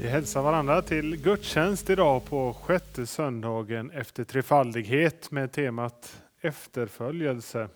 Vi 0.00 0.08
hälsar 0.08 0.42
varandra 0.42 0.82
till 0.82 1.16
gudstjänst 1.16 1.90
idag 1.90 2.24
på 2.24 2.52
sjätte 2.52 3.06
söndagen 3.06 3.90
efter 3.90 4.24
trefaldighet 4.24 5.30
med 5.30 5.52
temat 5.52 6.22
efterföljelse. 6.40 7.68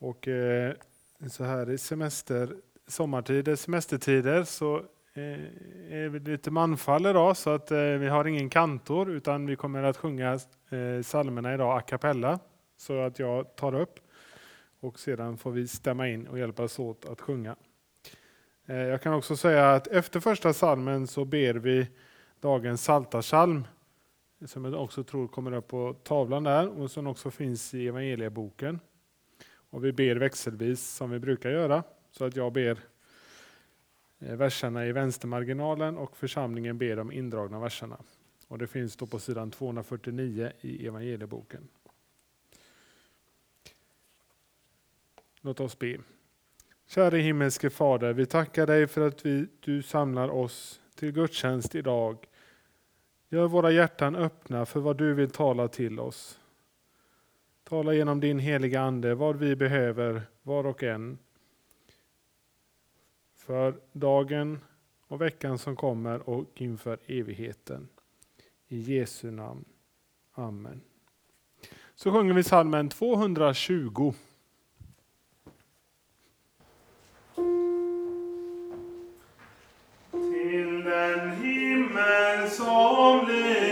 Och 0.00 0.28
eh, 0.28 0.74
så 1.30 1.44
här 1.44 1.70
i 1.70 1.78
semester, 1.78 2.48
sommartider, 2.86 3.56
semestertider 3.56 4.44
så 4.44 4.76
eh, 5.14 5.22
är 5.90 6.08
vi 6.08 6.18
lite 6.18 6.50
manfall 6.50 7.06
idag 7.06 7.36
så 7.36 7.50
att 7.50 7.70
eh, 7.70 7.78
vi 7.78 8.08
har 8.08 8.24
ingen 8.24 8.50
kantor 8.50 9.10
utan 9.10 9.46
vi 9.46 9.56
kommer 9.56 9.82
att 9.82 9.96
sjunga 9.96 10.32
eh, 10.70 11.02
psalmerna 11.02 11.54
idag 11.54 11.78
a 11.78 11.80
cappella. 11.80 12.38
Så 12.76 13.00
att 13.00 13.18
jag 13.18 13.56
tar 13.56 13.74
upp 13.74 14.00
och 14.80 14.98
sedan 14.98 15.38
får 15.38 15.50
vi 15.50 15.68
stämma 15.68 16.08
in 16.08 16.26
och 16.26 16.38
hjälpas 16.38 16.78
åt 16.78 17.04
att 17.04 17.20
sjunga. 17.20 17.56
Eh, 18.66 18.76
jag 18.76 19.02
kan 19.02 19.14
också 19.14 19.36
säga 19.36 19.72
att 19.72 19.86
efter 19.86 20.20
första 20.20 20.52
salmen 20.52 21.06
så 21.06 21.24
ber 21.24 21.54
vi 21.54 21.88
dagens 22.40 22.84
saltarsalm 22.84 23.64
som 24.46 24.64
jag 24.64 24.82
också 24.82 25.04
tror 25.04 25.28
kommer 25.28 25.52
upp 25.52 25.68
på 25.68 25.96
tavlan 26.02 26.44
där 26.44 26.68
och 26.68 26.90
som 26.90 27.06
också 27.06 27.30
finns 27.30 27.74
i 27.74 27.88
evangelieboken. 27.88 28.80
Och 29.46 29.84
vi 29.84 29.92
ber 29.92 30.16
växelvis 30.16 30.88
som 30.88 31.10
vi 31.10 31.18
brukar 31.18 31.50
göra. 31.50 31.82
Så 32.10 32.24
att 32.24 32.36
jag 32.36 32.52
ber 32.52 32.78
eh, 34.18 34.36
verserna 34.36 34.86
i 34.86 34.92
vänstermarginalen 34.92 35.98
och 35.98 36.16
församlingen 36.16 36.78
ber 36.78 36.96
de 36.96 37.12
indragna 37.12 37.60
verserna. 37.60 37.98
Och 38.48 38.58
det 38.58 38.66
finns 38.66 38.96
då 38.96 39.06
på 39.06 39.18
sidan 39.18 39.50
249 39.50 40.52
i 40.60 40.86
evangelieboken. 40.86 41.68
Låt 45.40 45.60
oss 45.60 45.78
be. 45.78 45.98
Käre 46.86 47.18
himmelske 47.18 47.70
Fader, 47.70 48.12
vi 48.12 48.26
tackar 48.26 48.66
dig 48.66 48.86
för 48.86 49.08
att 49.08 49.26
vi, 49.26 49.46
du 49.60 49.82
samlar 49.82 50.28
oss 50.28 50.80
till 50.94 51.12
gudstjänst 51.12 51.74
idag. 51.74 52.26
Gör 53.28 53.48
våra 53.48 53.70
hjärtan 53.70 54.16
öppna 54.16 54.66
för 54.66 54.80
vad 54.80 54.96
du 54.96 55.14
vill 55.14 55.30
tala 55.30 55.68
till 55.68 56.00
oss. 56.00 56.40
Tala 57.64 57.94
genom 57.94 58.20
din 58.20 58.38
heliga 58.38 58.80
Ande 58.80 59.14
vad 59.14 59.36
vi 59.36 59.56
behöver, 59.56 60.22
var 60.42 60.66
och 60.66 60.82
en. 60.82 61.18
För 63.34 63.74
dagen 63.92 64.60
och 65.06 65.20
veckan 65.20 65.58
som 65.58 65.76
kommer 65.76 66.28
och 66.28 66.44
inför 66.54 66.98
evigheten. 67.06 67.88
I 68.68 68.78
Jesu 68.78 69.30
namn. 69.30 69.64
Amen. 70.32 70.80
Så 71.94 72.12
sjunger 72.12 72.34
vi 72.34 72.44
salmen 72.44 72.88
220. 72.88 74.14
Som 82.50 83.24
blir 83.26 83.63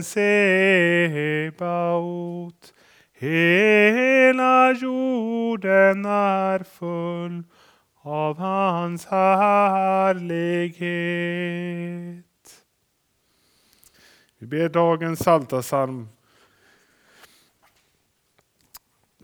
Herren 0.00 1.52
Sebaot. 1.52 2.74
Hela 3.12 4.72
jorden 4.72 6.04
är 6.04 6.58
full 6.64 7.42
av 8.02 8.38
hans 8.38 9.06
härlighet. 9.06 10.80
Vi 14.38 14.46
ber 14.46 14.68
dagens 14.68 15.20
psaltarpsalm. 15.20 16.08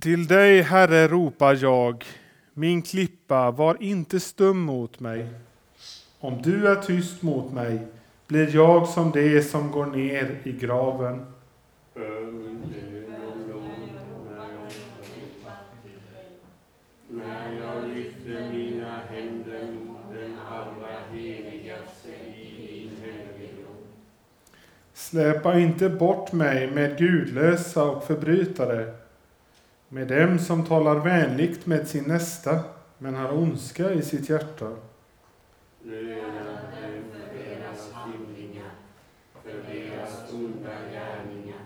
Till 0.01 0.27
dig, 0.27 0.63
Herre, 0.63 1.09
ropar 1.09 1.59
jag, 1.63 2.05
min 2.53 2.83
klippa, 2.83 3.51
var 3.51 3.83
inte 3.83 4.21
stum 4.21 4.59
mot 4.59 5.01
mig. 5.01 5.29
Om 6.19 6.43
du 6.43 6.69
är 6.69 6.77
tyst 6.83 7.23
mot 7.23 7.53
mig 7.53 7.87
blir 8.27 8.55
jag 8.55 8.89
som 8.89 9.11
det 9.11 9.43
som 9.43 9.71
går 9.71 9.87
ner 9.87 10.39
i 10.43 10.53
graven. 10.53 11.27
När 17.09 17.53
jag 17.61 17.89
lyfter 17.89 18.51
mina 18.53 19.01
händer 19.09 19.73
mot 19.73 20.15
den 20.15 20.39
allra 20.51 20.89
heligaste 21.13 22.09
i 22.09 22.67
din 22.67 22.91
helgedom. 23.05 23.77
Släpa 24.93 25.59
inte 25.59 25.89
bort 25.89 26.33
mig 26.33 26.71
med 26.71 26.99
gudlösa 26.99 27.85
och 27.85 28.05
förbrytare, 28.05 28.95
med 29.89 30.09
dem 30.09 30.39
som 30.39 30.67
talar 30.67 30.95
vänligt 30.97 31.67
med 31.67 31.89
sin 31.89 32.05
nästa, 32.05 32.61
men 32.99 33.15
har 33.15 33.33
ondska 33.39 33.93
i 33.93 34.03
sitt 34.03 34.29
hjärta. 34.29 34.77
Löna 35.83 36.45
dem 36.45 37.03
för 37.13 37.39
deras 37.39 37.93
handlingar, 37.93 38.71
för 39.43 39.75
deras 39.75 40.33
onda 40.33 40.77
gärningar. 40.93 41.61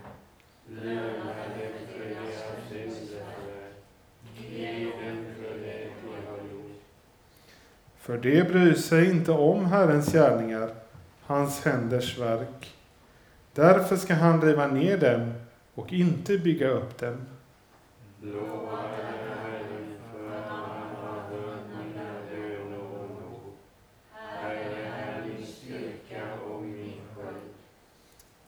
Löna 0.69 1.25
dem 1.25 1.73
för 1.93 2.05
deras 2.05 2.69
syndaförvärv. 2.69 3.73
Ge 4.51 4.85
dem 4.85 5.25
för 5.37 5.59
det 5.59 5.89
de 6.03 6.31
har 6.31 6.39
gjort. 6.53 6.83
För 8.01 8.19
det 8.19 8.49
bryr 8.49 8.75
sig 8.75 9.11
inte 9.11 9.33
om 9.33 9.65
Herrens 9.65 10.13
gärningar, 10.13 10.71
hans 11.23 11.65
händers 11.65 12.19
verk. 12.19 12.75
Därför 13.55 13.97
ska 13.97 14.15
han 14.15 14.43
riva 14.43 14.67
ner 14.67 14.99
dem 14.99 15.33
och 15.75 15.93
inte 15.93 16.39
bygga 16.39 16.69
upp 16.69 16.99
dem. 16.99 17.17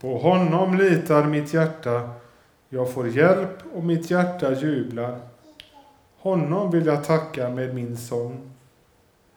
På 0.01 0.19
honom 0.19 0.75
litar 0.75 1.25
mitt 1.25 1.55
hjärta, 1.55 2.11
jag 2.69 2.93
får 2.93 3.09
hjälp 3.09 3.59
och 3.75 3.85
mitt 3.85 4.11
hjärta 4.11 4.53
jublar. 4.53 5.21
Honom 6.19 6.71
vill 6.71 6.87
jag 6.87 7.05
tacka 7.05 7.49
med 7.49 7.75
min 7.75 7.97
sång. 7.97 8.52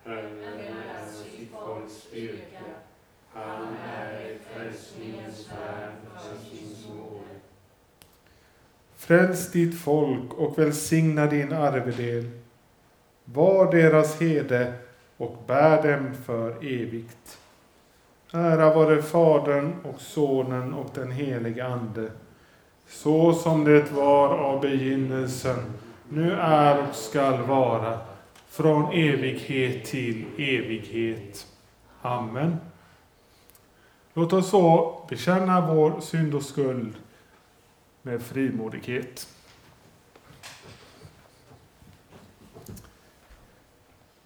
Herren 0.07 0.43
är 0.43 1.05
sitt 1.05 1.51
folks 1.51 1.93
styrka. 1.93 2.65
Han 3.33 3.67
är 3.95 4.13
ett 4.13 4.41
frälsningens 4.53 5.49
värn 5.49 5.91
för 6.13 6.45
sin 6.49 6.75
svåre. 6.75 7.39
Fräls 8.95 9.51
ditt 9.51 9.79
folk 9.79 10.33
och 10.33 10.59
välsigna 10.59 11.25
din 11.25 11.53
arvedel. 11.53 12.29
Var 13.25 13.71
deras 13.71 14.21
hede 14.21 14.73
och 15.17 15.43
bär 15.47 15.83
dem 15.83 16.13
för 16.25 16.51
evigt. 16.57 17.37
Ära 18.33 18.73
vare 18.75 19.01
Fadern 19.01 19.73
och 19.83 20.01
Sonen 20.01 20.73
och 20.73 20.89
den 20.93 21.11
helige 21.11 21.65
Ande, 21.65 22.11
så 22.87 23.33
som 23.33 23.63
det 23.63 23.91
var 23.91 24.29
av 24.37 24.61
begynnelsen, 24.61 25.73
nu 26.09 26.31
är 26.31 26.89
och 26.89 26.95
skall 26.95 27.41
vara, 27.41 27.99
från 28.55 28.93
evighet 28.93 29.85
till 29.85 30.25
evighet. 30.37 31.47
Amen. 32.01 32.57
Låt 34.13 34.33
oss 34.33 34.49
så 34.49 35.01
bekänna 35.09 35.73
vår 35.73 36.01
synd 36.01 36.35
och 36.35 36.43
skuld 36.43 36.93
med 38.01 38.21
frimodighet. 38.21 39.27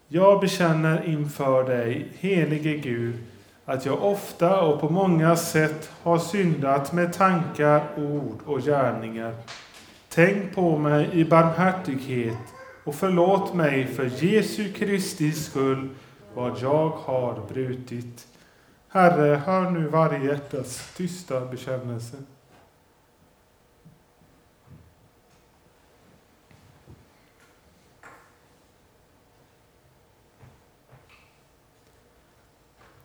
Jag 0.07 0.39
bekänner 0.39 1.09
inför 1.09 1.63
dig, 1.63 2.07
helige 2.19 2.77
Gud, 2.77 3.15
att 3.65 3.85
jag 3.85 4.03
ofta 4.03 4.61
och 4.61 4.79
på 4.79 4.89
många 4.89 5.35
sätt 5.35 5.91
har 6.03 6.19
syndat 6.19 6.93
med 6.93 7.13
tankar, 7.13 7.87
ord 7.97 8.39
och 8.45 8.61
gärningar. 8.61 9.35
Tänk 10.09 10.55
på 10.55 10.77
mig 10.77 11.09
i 11.11 11.25
barmhärtighet 11.25 12.37
och 12.89 12.95
förlåt 12.95 13.53
mig 13.53 13.87
för 13.87 14.23
Jesu 14.23 14.73
Kristi 14.73 15.31
skull 15.31 15.89
vad 16.33 16.57
jag 16.59 16.89
har 16.89 17.41
brutit. 17.53 18.27
Herre, 18.87 19.35
hör 19.35 19.69
nu 19.71 19.87
varje 19.87 20.25
hjärtas 20.25 20.93
tysta 20.97 21.45
bekännelse. 21.45 22.17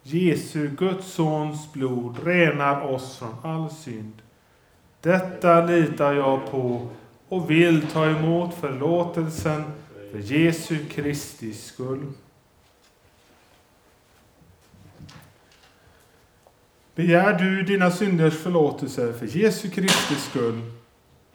Jesu, 0.03 0.69
Guds 0.69 1.13
sons 1.13 1.73
blod 1.73 2.19
renar 2.25 2.81
oss 2.81 3.19
från 3.19 3.35
all 3.43 3.71
synd. 3.71 4.23
Detta 5.01 5.67
litar 5.67 6.13
jag 6.13 6.51
på 6.51 6.89
och 7.29 7.51
vill 7.51 7.87
ta 7.87 8.07
emot 8.07 8.55
förlåtelsen 8.55 9.65
för 10.13 10.19
Jesu 10.19 10.79
Kristi 10.85 11.53
skull. 11.53 12.13
Begär 16.95 17.39
du 17.39 17.63
dina 17.63 17.91
synders 17.91 18.35
förlåtelse 18.35 19.13
för 19.13 19.27
Jesu 19.27 19.71
Kristi 19.71 20.15
skull, 20.15 20.61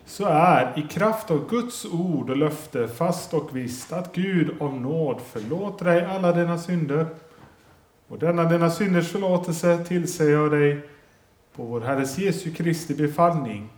så 0.05 0.25
är 0.25 0.79
i 0.79 0.81
kraft 0.81 1.31
av 1.31 1.50
Guds 1.50 1.86
ord 1.86 2.29
och 2.29 2.38
löfte 2.38 2.88
fast 2.88 3.34
och 3.34 3.58
visst 3.58 3.93
att 3.93 4.15
Gud 4.15 4.62
av 4.62 4.81
nåd 4.81 5.22
förlåter 5.31 5.86
dig 5.86 6.05
alla 6.05 6.31
dina 6.31 6.58
synder. 6.58 7.05
Och 8.08 8.19
denna 8.19 8.43
dina 8.43 8.69
synders 8.69 9.12
förlåtelse 9.12 9.86
tillsäger 9.88 10.31
jag 10.31 10.51
dig 10.51 10.81
på 11.55 11.63
vår 11.63 11.81
Herres 11.81 12.17
Jesu 12.17 12.51
Kristi 12.51 12.93
befallning, 12.93 13.69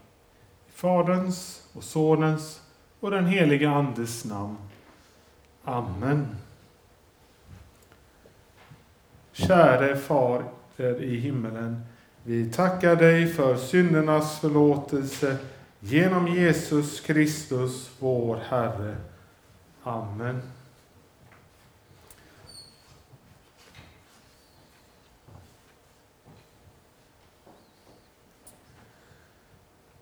Faderns 0.82 1.62
och 1.74 1.84
Sonens 1.84 2.62
och 3.00 3.12
den 3.12 3.26
helige 3.26 3.70
Andes 3.70 4.26
namn. 4.26 4.58
Amen. 5.64 6.28
Käre 9.32 9.96
Far 9.96 10.44
i 11.00 11.16
himmelen, 11.16 11.82
vi 12.24 12.52
tackar 12.52 12.96
dig 12.96 13.28
för 13.28 13.56
syndernas 13.56 14.40
förlåtelse 14.40 15.38
genom 15.80 16.28
Jesus 16.28 17.00
Kristus, 17.00 17.90
vår 18.00 18.40
Herre. 18.50 18.96
Amen. 19.84 20.42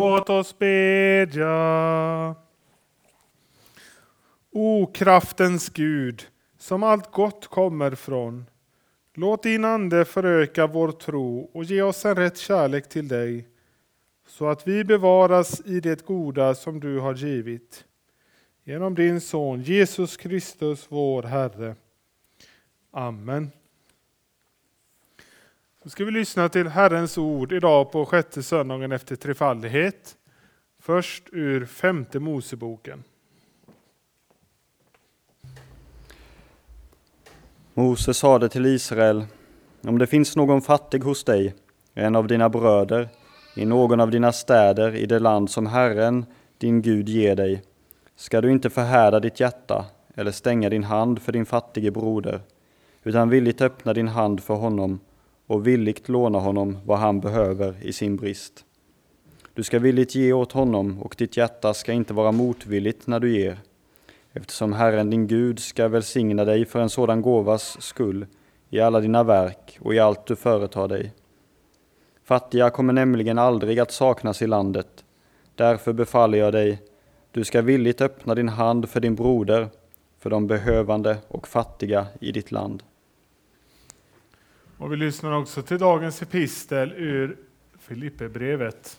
Låt 0.00 0.30
oss 0.30 0.58
bedja. 0.58 2.34
O 4.50 4.90
kraftens 4.94 5.68
Gud, 5.68 6.26
som 6.58 6.82
allt 6.82 7.12
gott 7.12 7.46
kommer 7.46 7.94
från. 7.94 8.46
Låt 9.14 9.42
din 9.42 9.64
Ande 9.64 10.04
föröka 10.04 10.66
vår 10.66 10.92
tro 10.92 11.50
och 11.52 11.64
ge 11.64 11.82
oss 11.82 12.04
en 12.04 12.16
rätt 12.16 12.38
kärlek 12.38 12.88
till 12.88 13.08
dig, 13.08 13.48
så 14.26 14.48
att 14.48 14.68
vi 14.68 14.84
bevaras 14.84 15.60
i 15.66 15.80
det 15.80 16.06
goda 16.06 16.54
som 16.54 16.80
du 16.80 16.98
har 16.98 17.14
givit. 17.14 17.84
Genom 18.64 18.94
din 18.94 19.20
Son 19.20 19.62
Jesus 19.62 20.16
Kristus, 20.16 20.86
vår 20.88 21.22
Herre. 21.22 21.74
Amen. 22.90 23.50
Så 25.82 25.90
ska 25.90 26.04
vi 26.04 26.10
lyssna 26.10 26.48
till 26.48 26.68
Herrens 26.68 27.18
ord 27.18 27.52
idag 27.52 27.92
på 27.92 28.06
sjätte 28.06 28.42
söndagen 28.42 28.92
efter 28.92 29.16
trefaldighet. 29.16 30.16
Först 30.78 31.22
ur 31.32 31.66
femte 31.66 32.20
Moseboken. 32.20 33.04
Mose 37.74 38.14
sade 38.14 38.48
till 38.48 38.66
Israel, 38.66 39.24
om 39.80 39.98
det 39.98 40.06
finns 40.06 40.36
någon 40.36 40.62
fattig 40.62 41.04
hos 41.04 41.24
dig, 41.24 41.54
en 41.94 42.16
av 42.16 42.26
dina 42.26 42.48
bröder, 42.48 43.08
i 43.56 43.64
någon 43.64 44.00
av 44.00 44.10
dina 44.10 44.32
städer 44.32 44.94
i 44.94 45.06
det 45.06 45.18
land 45.18 45.50
som 45.50 45.66
Herren, 45.66 46.26
din 46.58 46.82
Gud, 46.82 47.08
ger 47.08 47.36
dig, 47.36 47.62
ska 48.16 48.40
du 48.40 48.50
inte 48.50 48.70
förhärda 48.70 49.20
ditt 49.20 49.40
hjärta 49.40 49.84
eller 50.14 50.30
stänga 50.30 50.68
din 50.68 50.84
hand 50.84 51.22
för 51.22 51.32
din 51.32 51.46
fattige 51.46 51.90
broder, 51.90 52.40
utan 53.02 53.28
villigt 53.28 53.60
öppna 53.60 53.92
din 53.92 54.08
hand 54.08 54.42
för 54.42 54.54
honom 54.54 55.00
och 55.50 55.66
villigt 55.66 56.08
låna 56.08 56.38
honom 56.38 56.78
vad 56.84 56.98
han 56.98 57.20
behöver 57.20 57.74
i 57.82 57.92
sin 57.92 58.16
brist. 58.16 58.64
Du 59.54 59.62
ska 59.62 59.78
villigt 59.78 60.14
ge 60.14 60.32
åt 60.32 60.52
honom 60.52 61.02
och 61.02 61.14
ditt 61.18 61.36
hjärta 61.36 61.74
ska 61.74 61.92
inte 61.92 62.14
vara 62.14 62.32
motvilligt 62.32 63.06
när 63.06 63.20
du 63.20 63.38
ger, 63.38 63.58
eftersom 64.32 64.72
Herren 64.72 65.10
din 65.10 65.26
Gud 65.26 65.58
ska 65.58 65.88
välsigna 65.88 66.44
dig 66.44 66.64
för 66.64 66.80
en 66.80 66.90
sådan 66.90 67.22
gåvas 67.22 67.82
skull 67.82 68.26
i 68.68 68.80
alla 68.80 69.00
dina 69.00 69.22
verk 69.22 69.78
och 69.80 69.94
i 69.94 69.98
allt 69.98 70.26
du 70.26 70.36
företar 70.36 70.88
dig. 70.88 71.12
Fattiga 72.24 72.70
kommer 72.70 72.92
nämligen 72.92 73.38
aldrig 73.38 73.80
att 73.80 73.92
saknas 73.92 74.42
i 74.42 74.46
landet. 74.46 75.04
Därför 75.54 75.92
befaller 75.92 76.38
jag 76.38 76.52
dig, 76.52 76.82
du 77.30 77.44
ska 77.44 77.62
villigt 77.62 78.00
öppna 78.00 78.34
din 78.34 78.48
hand 78.48 78.88
för 78.88 79.00
din 79.00 79.14
broder, 79.14 79.68
för 80.18 80.30
de 80.30 80.46
behövande 80.46 81.16
och 81.28 81.48
fattiga 81.48 82.06
i 82.20 82.32
ditt 82.32 82.52
land. 82.52 82.82
Och 84.80 84.92
vi 84.92 84.96
lyssnar 84.96 85.32
också 85.32 85.62
till 85.62 85.78
dagens 85.78 86.22
epistel 86.22 86.92
ur 86.92 87.36
Filipperbrevet. 87.78 88.98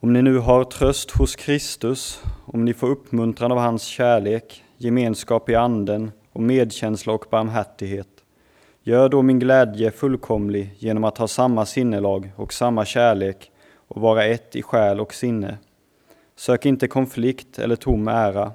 Om 0.00 0.12
ni 0.12 0.22
nu 0.22 0.38
har 0.38 0.64
tröst 0.64 1.10
hos 1.10 1.36
Kristus, 1.36 2.22
om 2.44 2.64
ni 2.64 2.74
får 2.74 2.88
uppmuntran 2.88 3.52
av 3.52 3.58
hans 3.58 3.82
kärlek, 3.82 4.64
gemenskap 4.76 5.48
i 5.48 5.54
anden 5.54 6.12
och 6.32 6.42
medkänsla 6.42 7.12
och 7.12 7.24
barmhärtighet, 7.30 8.08
gör 8.82 9.08
då 9.08 9.22
min 9.22 9.38
glädje 9.38 9.90
fullkomlig 9.90 10.74
genom 10.78 11.04
att 11.04 11.18
ha 11.18 11.28
samma 11.28 11.66
sinnelag 11.66 12.32
och 12.36 12.52
samma 12.52 12.84
kärlek 12.84 13.50
och 13.74 14.00
vara 14.00 14.24
ett 14.24 14.56
i 14.56 14.62
själ 14.62 15.00
och 15.00 15.14
sinne. 15.14 15.58
Sök 16.36 16.66
inte 16.66 16.88
konflikt 16.88 17.58
eller 17.58 17.76
tom 17.76 18.08
ära, 18.08 18.52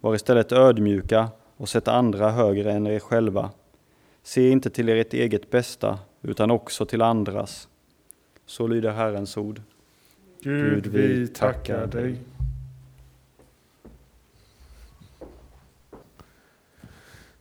var 0.00 0.14
istället 0.14 0.52
ödmjuka 0.52 1.28
och 1.56 1.68
sätt 1.68 1.88
andra 1.88 2.30
högre 2.30 2.72
än 2.72 2.86
er 2.86 2.98
själva. 2.98 3.50
Se 4.26 4.50
inte 4.50 4.70
till 4.70 4.88
ert 4.88 5.14
eget 5.14 5.50
bästa, 5.50 5.98
utan 6.22 6.50
också 6.50 6.86
till 6.86 7.02
andras. 7.02 7.68
Så 8.46 8.66
lyder 8.66 8.92
Herrens 8.92 9.36
ord. 9.36 9.60
Gud, 10.40 10.86
vi 10.86 11.28
tackar 11.28 11.86
dig. 11.86 12.16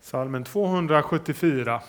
Salmen 0.02 0.44
274. 0.44 1.82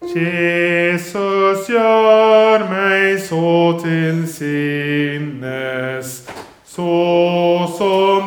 Jesus 0.00 1.68
gör 1.68 2.68
mig 2.70 3.20
så 3.20 3.80
till 3.82 4.32
sinnes 4.32 6.30
så 6.80 7.66
som 7.78 8.19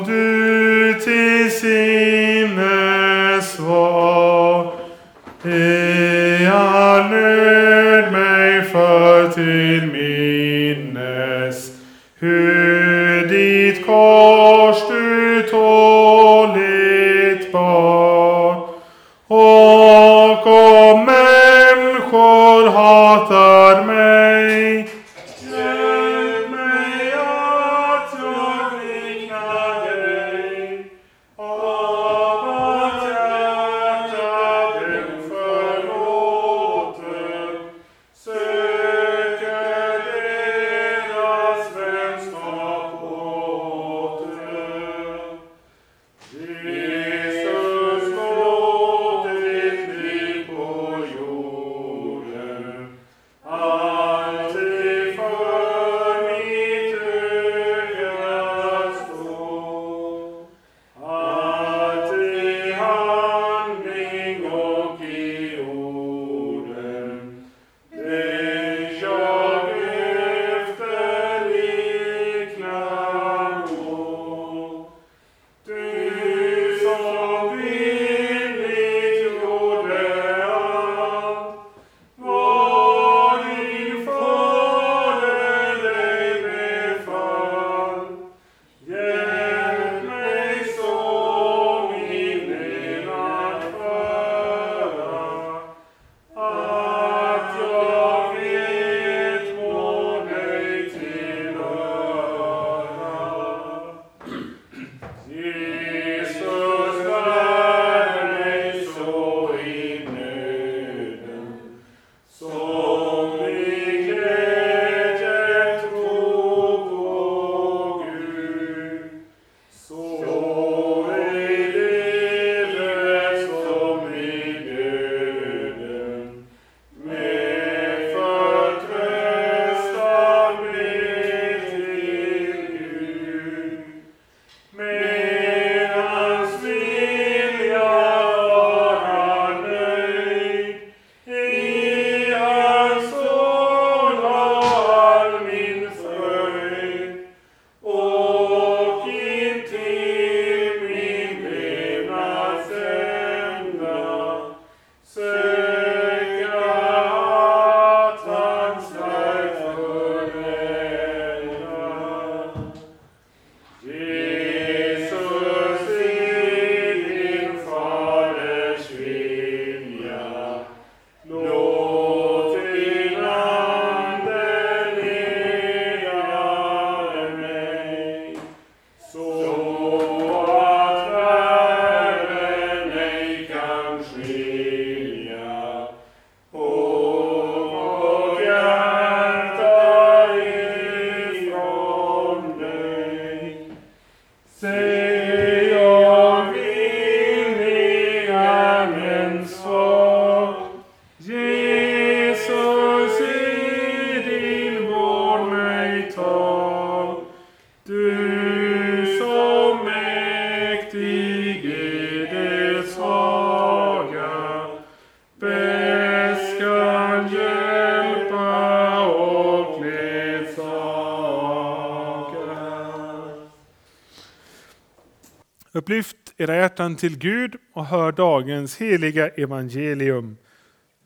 Upplyft 225.84 226.34
era 226.38 226.56
hjärtan 226.56 226.96
till 226.96 227.18
Gud 227.18 227.56
och 227.74 227.86
hör 227.86 228.12
dagens 228.12 228.78
heliga 228.78 229.28
evangelium. 229.28 230.38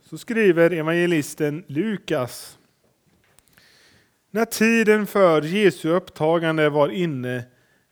Så 0.04 0.18
skriver 0.18 0.74
evangelisten 0.74 1.64
Lukas. 1.68 2.58
När 4.32 4.46
tiden 4.46 5.08
för 5.08 5.42
Jesu 5.42 5.90
upptagande 5.90 6.70
var 6.70 6.90
inne 6.90 7.44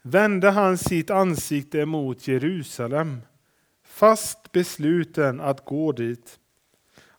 vände 0.02 0.50
han 0.50 0.78
sitt 0.78 1.10
ansikte 1.10 1.86
mot 1.86 2.28
Jerusalem, 2.28 3.22
fast 3.86 4.52
besluten 4.52 5.42
att 5.42 5.66
gå 5.66 5.92
dit. 5.92 6.40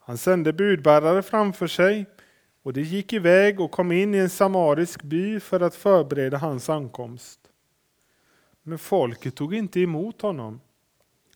Han 0.01 0.19
sände 0.19 0.53
budbärare 0.53 1.23
framför 1.23 1.67
sig 1.67 2.07
och 2.63 2.73
de 2.73 2.83
gick 2.83 3.13
iväg 3.13 3.61
och 3.61 3.71
kom 3.71 3.93
in 3.93 4.15
i 4.15 4.19
en 4.19 4.31
samarisk 4.31 5.03
by 5.03 5.41
för 5.41 5.61
att 5.61 5.75
förbereda 5.75 6.39
hans 6.39 6.71
ankomst. 6.71 7.46
Men 8.69 8.79
folket 8.79 9.35
tog 9.35 9.55
inte 9.55 9.81
emot 9.81 10.23
honom 10.23 10.61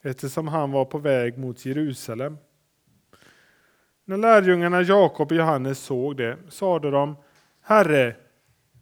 eftersom 0.03 0.49
han 0.49 0.71
var 0.71 0.85
på 0.85 0.99
väg 0.99 1.39
mot 1.39 1.67
Jerusalem. 1.67 2.37
När 4.05 4.17
lärjungarna 4.17 4.83
Jakob 4.83 5.31
och 5.31 5.37
Johannes 5.37 5.79
såg 5.79 6.17
det 6.17 6.39
sade 6.49 6.91
de 6.91 7.17
Herre, 7.61 8.17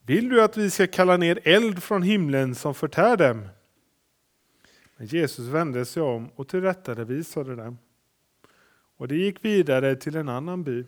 vill 0.07 0.29
du 0.29 0.43
att 0.43 0.57
vi 0.57 0.71
ska 0.71 0.87
kalla 0.87 1.17
ner 1.17 1.41
eld 1.45 1.83
från 1.83 2.03
himlen 2.03 2.55
som 2.55 2.75
förtär 2.75 3.17
dem? 3.17 3.49
Men 4.97 5.07
Jesus 5.07 5.47
vände 5.47 5.85
sig 5.85 6.03
om 6.03 6.29
och 6.35 6.49
tillrättavisade 6.49 7.57
dem. 7.57 7.79
Och 8.97 9.09
de 9.09 9.17
gick 9.17 9.45
vidare 9.45 9.97
till 9.97 10.17
en 10.17 10.29
annan 10.29 10.65
by. 10.65 10.85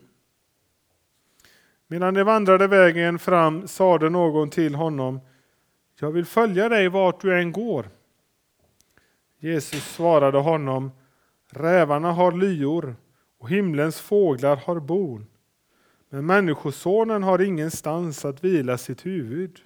Medan 1.87 2.15
de 2.15 2.23
vandrade 2.23 2.67
vägen 2.67 3.19
fram 3.19 3.69
sade 3.69 4.11
någon 4.11 4.51
till 4.51 4.75
honom, 4.75 5.21
jag 6.01 6.11
vill 6.11 6.25
följa 6.25 6.69
dig 6.69 6.89
vart 6.89 7.21
du 7.21 7.41
än 7.41 7.53
går. 7.53 7.89
Jesus 9.39 9.85
svarade 9.85 10.39
honom, 10.39 10.91
rävarna 11.51 12.13
har 12.13 12.33
lyor 12.33 12.97
och 13.39 13.51
himlens 13.51 14.01
fåglar 14.01 14.57
har 14.57 14.81
bon, 14.81 15.27
men 16.09 16.27
Människosonen 16.27 17.23
har 17.23 17.41
ingenstans 17.41 18.25
att 18.25 18.45
vila 18.45 18.79
sitt 18.79 19.07
huvud. 19.07 19.61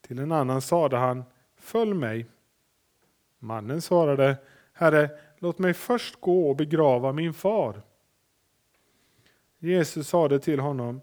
Till 0.00 0.18
en 0.18 0.32
annan 0.32 0.62
sade 0.62 0.96
han, 0.96 1.24
följ 1.56 1.94
mig. 1.94 2.26
Mannen 3.38 3.82
svarade, 3.82 4.36
Herre, 4.72 5.10
låt 5.38 5.58
mig 5.58 5.74
först 5.74 6.20
gå 6.20 6.50
och 6.50 6.56
begrava 6.56 7.12
min 7.12 7.34
far. 7.34 7.82
Jesus 9.58 10.08
sade 10.08 10.38
till 10.38 10.60
honom, 10.60 11.00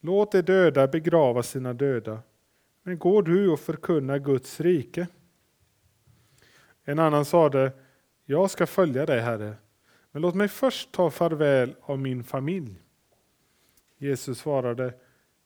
låt 0.00 0.32
de 0.32 0.42
döda 0.42 0.86
begrava 0.86 1.42
sina 1.42 1.72
döda, 1.72 2.22
men 2.86 2.98
går 2.98 3.22
du 3.22 3.48
och 3.48 3.60
förkunnar 3.60 4.18
Guds 4.18 4.60
rike. 4.60 5.06
En 6.84 6.98
annan 6.98 7.24
sade, 7.24 7.72
jag 8.24 8.50
ska 8.50 8.66
följa 8.66 9.06
dig, 9.06 9.20
Herre, 9.20 9.54
men 10.12 10.22
låt 10.22 10.34
mig 10.34 10.48
först 10.48 10.92
ta 10.92 11.10
farväl 11.10 11.74
av 11.80 11.98
min 11.98 12.24
familj. 12.24 12.82
Jesus 13.98 14.38
svarade, 14.38 14.94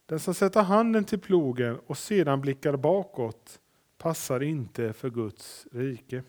den 0.06 0.20
som 0.20 0.34
sätter 0.34 0.62
handen 0.62 1.04
till 1.04 1.18
plogen 1.18 1.78
och 1.86 1.98
sedan 1.98 2.40
blickar 2.40 2.76
bakåt 2.76 3.60
passar 3.98 4.42
inte 4.42 4.92
för 4.92 5.10
Guds 5.10 5.66
rike. 5.72 6.22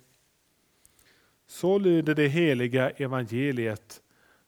Så 1.48 1.78
lyder 1.78 2.16
det 2.16 2.28
heliga 2.28 2.90
evangeliet. 2.90 4.02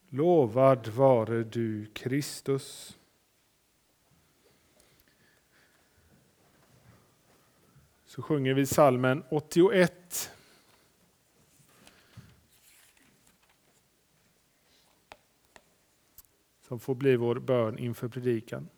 Lovad 0.09 0.87
vare 0.87 1.43
du 1.43 1.85
Kristus. 1.85 2.97
Så 8.13 8.21
sjunger 8.21 8.53
vi 8.53 8.65
salmen 8.65 9.23
81. 9.29 10.31
Som 16.67 16.79
får 16.79 16.95
bli 16.95 17.15
vår 17.15 17.35
bön 17.35 17.77
inför 17.77 18.07
predikan. 18.07 18.69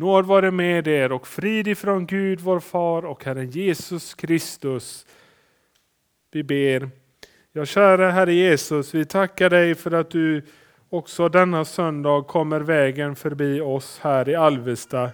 Nåd 0.00 0.26
vare 0.26 0.50
med 0.50 0.88
er 0.88 1.12
och 1.12 1.26
frid 1.26 1.68
ifrån 1.68 2.06
Gud 2.06 2.40
vår 2.40 2.60
far 2.60 3.04
och 3.04 3.24
Herren 3.24 3.50
Jesus 3.50 4.14
Kristus. 4.14 5.06
Vi 6.32 6.42
ber. 6.42 6.90
Ja, 7.52 7.64
kära 7.64 8.10
Herre 8.10 8.34
Jesus, 8.34 8.94
vi 8.94 9.04
tackar 9.04 9.50
dig 9.50 9.74
för 9.74 9.90
att 9.90 10.10
du 10.10 10.42
också 10.88 11.28
denna 11.28 11.64
söndag 11.64 12.26
kommer 12.26 12.60
vägen 12.60 13.16
förbi 13.16 13.60
oss 13.60 13.98
här 14.02 14.28
i 14.28 14.34
Alvesta. 14.34 15.10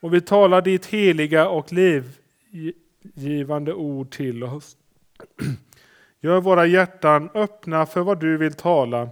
Och 0.00 0.14
vi 0.14 0.20
talar 0.20 0.62
ditt 0.62 0.86
heliga 0.86 1.48
och 1.48 1.72
livgivande 1.72 3.74
ord 3.74 4.10
till 4.10 4.44
oss. 4.44 4.76
Gör 6.20 6.40
våra 6.40 6.66
hjärtan 6.66 7.30
öppna 7.34 7.86
för 7.86 8.00
vad 8.00 8.20
du 8.20 8.36
vill 8.36 8.54
tala 8.54 9.08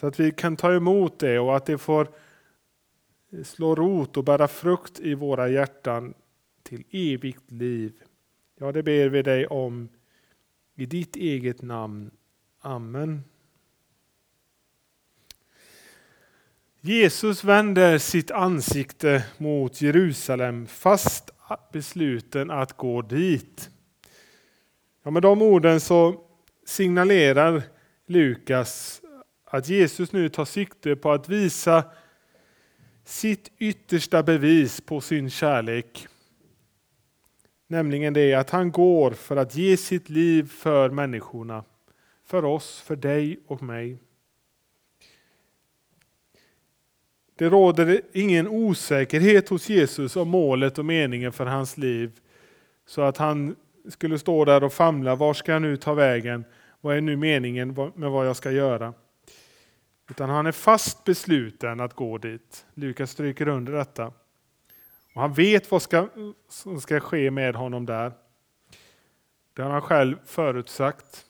så 0.00 0.06
att 0.06 0.20
vi 0.20 0.32
kan 0.32 0.56
ta 0.56 0.74
emot 0.74 1.18
det 1.18 1.38
och 1.38 1.56
att 1.56 1.66
det 1.66 1.78
får 1.78 2.08
slå 3.44 3.74
rot 3.74 4.16
och 4.16 4.24
bära 4.24 4.48
frukt 4.48 5.00
i 5.00 5.14
våra 5.14 5.48
hjärtan 5.48 6.14
till 6.62 6.84
evigt 6.90 7.50
liv. 7.50 7.92
Ja, 8.58 8.72
det 8.72 8.82
ber 8.82 9.08
vi 9.08 9.22
dig 9.22 9.46
om 9.46 9.88
i 10.74 10.86
ditt 10.86 11.16
eget 11.16 11.62
namn. 11.62 12.10
Amen. 12.60 13.24
Jesus 16.80 17.44
vänder 17.44 17.98
sitt 17.98 18.30
ansikte 18.30 19.24
mot 19.38 19.80
Jerusalem 19.80 20.66
fast 20.66 21.30
besluten 21.72 22.50
att 22.50 22.76
gå 22.76 23.02
dit. 23.02 23.70
Ja, 25.02 25.10
med 25.10 25.22
de 25.22 25.42
orden 25.42 25.80
så 25.80 26.20
signalerar 26.66 27.62
Lukas 28.06 29.02
att 29.44 29.68
Jesus 29.68 30.12
nu 30.12 30.28
tar 30.28 30.44
sikte 30.44 30.96
på 30.96 31.12
att 31.12 31.28
visa 31.28 31.84
sitt 33.10 33.52
yttersta 33.58 34.22
bevis 34.22 34.80
på 34.80 35.00
sin 35.00 35.30
kärlek. 35.30 36.08
Nämligen 37.66 38.12
det 38.12 38.34
att 38.34 38.50
han 38.50 38.72
går 38.72 39.10
för 39.10 39.36
att 39.36 39.56
ge 39.56 39.76
sitt 39.76 40.08
liv 40.08 40.48
för 40.48 40.90
människorna. 40.90 41.64
För 42.24 42.44
oss, 42.44 42.80
för 42.80 42.96
dig 42.96 43.40
och 43.46 43.62
mig. 43.62 43.98
Det 47.34 47.48
råder 47.48 48.00
ingen 48.12 48.48
osäkerhet 48.48 49.48
hos 49.48 49.68
Jesus 49.68 50.16
om 50.16 50.28
målet 50.28 50.78
och 50.78 50.84
meningen 50.84 51.32
för 51.32 51.46
hans 51.46 51.76
liv. 51.76 52.20
Så 52.86 53.02
att 53.02 53.16
han 53.16 53.56
skulle 53.88 54.18
stå 54.18 54.44
där 54.44 54.64
och 54.64 54.72
famla. 54.72 55.14
Var 55.14 55.34
ska 55.34 55.52
jag 55.52 55.62
nu 55.62 55.76
ta 55.76 55.94
vägen? 55.94 56.44
Vad 56.80 56.96
är 56.96 57.00
nu 57.00 57.16
meningen 57.16 57.68
med 57.94 58.10
vad 58.10 58.26
jag 58.26 58.36
ska 58.36 58.50
göra? 58.50 58.94
Utan 60.10 60.30
han 60.30 60.46
är 60.46 60.52
fast 60.52 61.04
besluten 61.04 61.80
att 61.80 61.94
gå 61.94 62.18
dit. 62.18 62.66
Lukas 62.74 63.10
stryker 63.10 63.48
under 63.48 63.72
detta. 63.72 64.06
Och 65.14 65.20
han 65.20 65.32
vet 65.32 65.70
vad 65.70 65.82
ska, 65.82 66.08
som 66.48 66.80
ska 66.80 67.00
ske 67.00 67.30
med 67.30 67.54
honom 67.54 67.86
där. 67.86 68.12
Det 69.54 69.62
har 69.62 69.70
han 69.70 69.82
själv 69.82 70.16
förutsagt. 70.26 71.26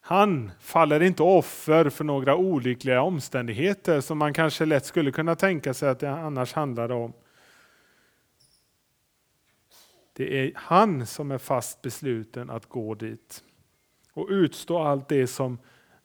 Han 0.00 0.50
faller 0.60 1.02
inte 1.02 1.22
offer 1.22 1.90
för 1.90 2.04
några 2.04 2.36
olyckliga 2.36 3.02
omständigheter 3.02 4.00
som 4.00 4.18
man 4.18 4.34
kanske 4.34 4.64
lätt 4.64 4.84
skulle 4.84 5.12
kunna 5.12 5.36
tänka 5.36 5.74
sig 5.74 5.88
att 5.88 6.00
det 6.00 6.10
annars 6.10 6.52
handlade 6.52 6.94
om. 6.94 7.12
Det 10.12 10.38
är 10.38 10.52
han 10.54 11.06
som 11.06 11.30
är 11.30 11.38
fast 11.38 11.82
besluten 11.82 12.50
att 12.50 12.66
gå 12.66 12.94
dit 12.94 13.44
och 14.12 14.26
utstå 14.30 14.78
allt 14.78 15.08
det 15.08 15.26
som 15.26 15.58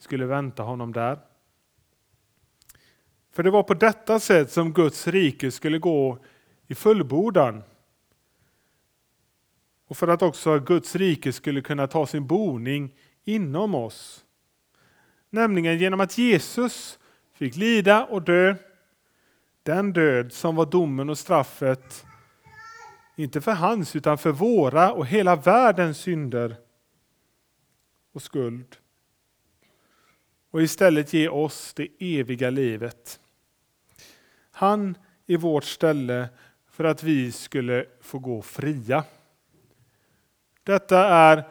skulle 0.04 0.26
vänta 0.26 0.64
honom 0.64 0.94
där. 0.94 1.20
För 3.32 3.44
det 3.44 3.52
var 3.52 3.64
på 3.64 3.74
detta 3.74 4.20
sätt 4.20 4.52
som 4.52 4.74
Guds 4.74 5.08
rike 5.08 5.52
skulle 5.52 5.80
gå 5.80 6.18
i 6.68 6.76
fullbordan. 6.76 7.64
Och 9.88 9.98
för 9.98 10.08
att 10.08 10.22
också 10.22 10.60
Guds 10.60 10.96
rike 10.96 11.34
skulle 11.34 11.62
kunna 11.62 11.88
ta 11.88 12.08
sin 12.08 12.28
boning 12.28 12.96
inom 13.24 13.76
oss. 13.76 14.26
Nämligen 15.30 15.78
genom 15.78 16.00
att 16.00 16.18
Jesus 16.18 17.00
fick 17.34 17.56
lida 17.56 18.06
och 18.06 18.22
dö 18.22 18.56
den 19.64 19.94
död 19.94 20.34
som 20.34 20.56
var 20.56 20.66
domen 20.66 21.10
och 21.10 21.18
straffet, 21.18 22.06
inte 23.16 23.42
för 23.42 23.52
hans 23.52 23.96
utan 23.96 24.18
för 24.18 24.32
våra 24.32 24.94
och 24.94 25.06
hela 25.06 25.36
världens 25.36 25.98
synder 25.98 26.56
och 28.14 28.22
skuld. 28.22 28.78
Och 30.54 30.62
istället 30.62 31.14
ge 31.14 31.28
oss 31.28 31.74
det 31.74 31.88
eviga 32.00 32.50
livet. 32.50 33.20
Han 34.52 34.98
i 35.26 35.36
vårt 35.36 35.64
ställe 35.64 36.30
för 36.70 36.84
att 36.84 37.04
vi 37.04 37.32
skulle 37.32 37.86
få 38.02 38.20
gå 38.20 38.42
fria. 38.42 39.04
Detta 40.64 41.08
är 41.08 41.44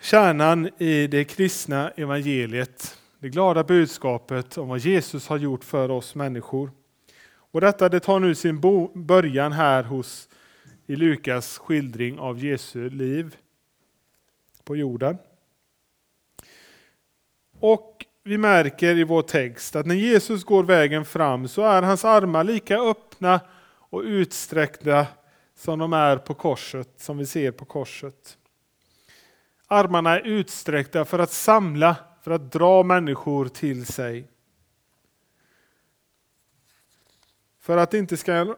kärnan 0.00 0.70
i 0.78 1.06
det 1.06 1.24
kristna 1.24 1.90
evangeliet. 1.90 2.98
Det 3.18 3.28
glada 3.28 3.64
budskapet 3.64 4.58
om 4.58 4.68
vad 4.68 4.78
Jesus 4.78 5.28
har 5.28 5.38
gjort 5.38 5.64
för 5.64 5.90
oss 5.90 6.14
människor. 6.14 6.70
Och 7.30 7.60
detta 7.60 7.88
det 7.88 8.00
tar 8.00 8.20
nu 8.20 8.34
sin 8.34 8.60
början 8.94 9.52
här 9.52 9.82
hos, 9.82 10.28
i 10.86 10.96
Lukas 10.96 11.58
skildring 11.58 12.18
av 12.18 12.44
Jesu 12.44 12.90
liv 12.90 13.36
på 14.64 14.76
jorden. 14.76 15.18
Och 17.60 18.06
vi 18.24 18.38
märker 18.38 18.98
i 18.98 19.04
vår 19.04 19.22
text 19.22 19.76
att 19.76 19.86
när 19.86 19.94
Jesus 19.94 20.44
går 20.44 20.64
vägen 20.64 21.04
fram 21.04 21.48
så 21.48 21.62
är 21.62 21.82
hans 21.82 22.04
armar 22.04 22.44
lika 22.44 22.78
öppna 22.78 23.40
och 23.90 24.02
utsträckta 24.02 25.06
som 25.54 25.78
de 25.78 25.92
är 25.92 26.16
på 26.16 26.34
korset, 26.34 26.88
som 26.96 27.18
vi 27.18 27.26
ser 27.26 27.50
på 27.50 27.64
korset. 27.64 28.38
Armarna 29.66 30.10
är 30.10 30.26
utsträckta 30.26 31.04
för 31.04 31.18
att 31.18 31.30
samla, 31.30 31.96
för 32.22 32.30
att 32.30 32.52
dra 32.52 32.82
människor 32.82 33.48
till 33.48 33.86
sig. 33.86 34.28
För 37.60 37.76
att 37.76 37.90
det 37.90 37.98
inte 37.98 38.16
ska 38.16 38.56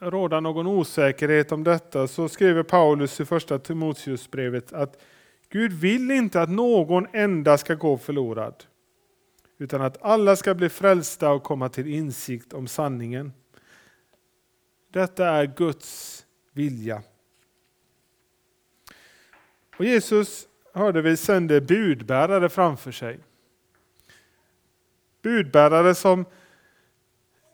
råda 0.00 0.40
någon 0.40 0.66
osäkerhet 0.66 1.52
om 1.52 1.64
detta 1.64 2.08
så 2.08 2.28
skriver 2.28 2.62
Paulus 2.62 3.20
i 3.20 3.24
första 3.24 3.58
Timoteusbrevet 3.58 4.72
att 4.72 4.98
Gud 5.54 5.72
vill 5.72 6.10
inte 6.10 6.42
att 6.42 6.50
någon 6.50 7.06
enda 7.12 7.58
ska 7.58 7.74
gå 7.74 7.98
förlorad, 7.98 8.64
utan 9.58 9.82
att 9.82 10.02
alla 10.02 10.36
ska 10.36 10.54
bli 10.54 10.68
frälsta 10.68 11.30
och 11.30 11.42
komma 11.42 11.68
till 11.68 11.86
insikt 11.86 12.52
om 12.52 12.66
sanningen. 12.66 13.32
Detta 14.92 15.28
är 15.28 15.46
Guds 15.56 16.26
vilja. 16.52 17.02
Och 19.76 19.84
Jesus, 19.84 20.48
hörde 20.72 21.02
vi, 21.02 21.16
sände 21.16 21.60
budbärare 21.60 22.48
framför 22.48 22.92
sig. 22.92 23.18
Budbärare 25.22 25.94
som, 25.94 26.24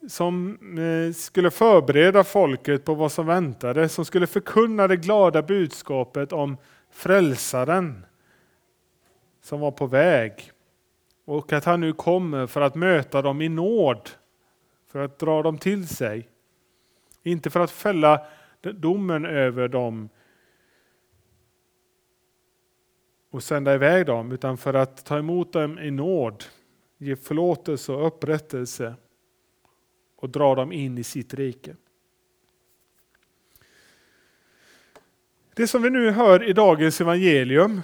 som 0.09 0.59
eh, 0.79 1.13
skulle 1.13 1.51
förbereda 1.51 2.25
folket 2.25 2.85
på 2.85 2.95
vad 2.95 3.13
som 3.13 3.27
väntade, 3.27 3.89
som 3.89 4.05
skulle 4.05 4.27
förkunna 4.27 4.89
det 4.89 4.97
glada 4.97 5.43
budskapet 5.43 6.33
om 6.33 6.57
frälsaren 6.91 8.07
som 9.41 9.61
var 9.61 9.71
på 9.71 9.87
väg. 9.87 10.53
Och 11.25 11.53
att 11.53 11.65
han 11.65 11.81
nu 11.81 11.93
kommer 11.93 12.47
för 12.47 12.61
att 12.61 12.75
möta 12.75 13.23
dem 13.23 13.43
i 13.43 13.49
nåd, 13.49 14.11
för 14.87 14.99
att 14.99 15.19
dra 15.19 15.43
dem 15.43 15.59
till 15.59 15.89
sig. 15.89 16.29
Inte 17.23 17.51
för 17.51 17.61
att 17.61 17.71
fälla 17.71 18.27
domen 18.63 19.25
över 19.25 19.69
dem 19.69 20.09
och 23.31 23.43
sända 23.43 23.75
iväg 23.75 24.07
dem, 24.07 24.33
utan 24.33 24.57
för 24.57 24.75
att 24.75 25.05
ta 25.05 25.19
emot 25.19 25.53
dem 25.53 25.79
i 25.79 25.91
nåd, 25.91 26.45
ge 26.99 27.17
förlåtelse 27.17 27.93
och 27.93 28.07
upprättelse 28.07 28.95
och 30.17 30.31
dra 30.31 30.55
dem 30.55 30.73
in 30.73 30.99
i 30.99 31.05
sitt 31.05 31.35
rike. 31.35 31.77
Det 35.61 35.67
som 35.67 35.83
vi 35.83 35.91
nu 35.91 36.11
hör 36.11 36.49
i 36.49 36.53
dagens 36.53 37.01
evangelium 37.01 37.83